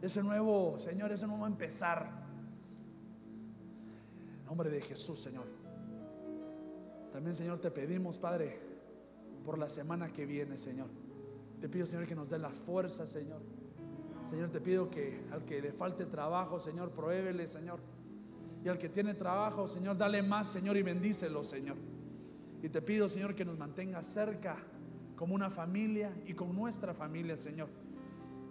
[0.00, 2.10] Ese nuevo, Señor, ese nuevo empezar.
[4.38, 5.44] En nombre de Jesús, Señor.
[7.12, 8.58] También, Señor, te pedimos, Padre,
[9.44, 10.88] por la semana que viene, Señor.
[11.60, 13.42] Te pido, Señor, que nos dé la fuerza, Señor.
[14.22, 17.80] Señor, te pido que al que le falte trabajo, Señor, prohébele, Señor.
[18.64, 21.76] Y al que tiene trabajo, Señor, dale más, Señor, y bendícelo, Señor.
[22.62, 24.56] Y te pido, Señor, que nos mantenga cerca
[25.16, 27.68] como una familia y con nuestra familia, Señor.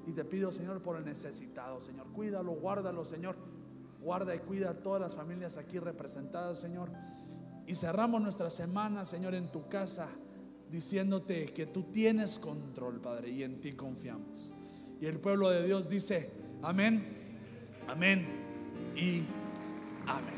[0.07, 2.07] Y te pido, Señor, por el necesitado, Señor.
[2.07, 3.35] Cuídalo, guárdalo, Señor.
[4.01, 6.89] Guarda y cuida a todas las familias aquí representadas, Señor.
[7.67, 10.09] Y cerramos nuestra semana, Señor, en tu casa,
[10.71, 14.53] diciéndote que tú tienes control, Padre, y en ti confiamos.
[14.99, 16.31] Y el pueblo de Dios dice,
[16.63, 17.05] amén,
[17.87, 18.49] amén
[18.95, 19.23] y
[20.09, 20.29] amén.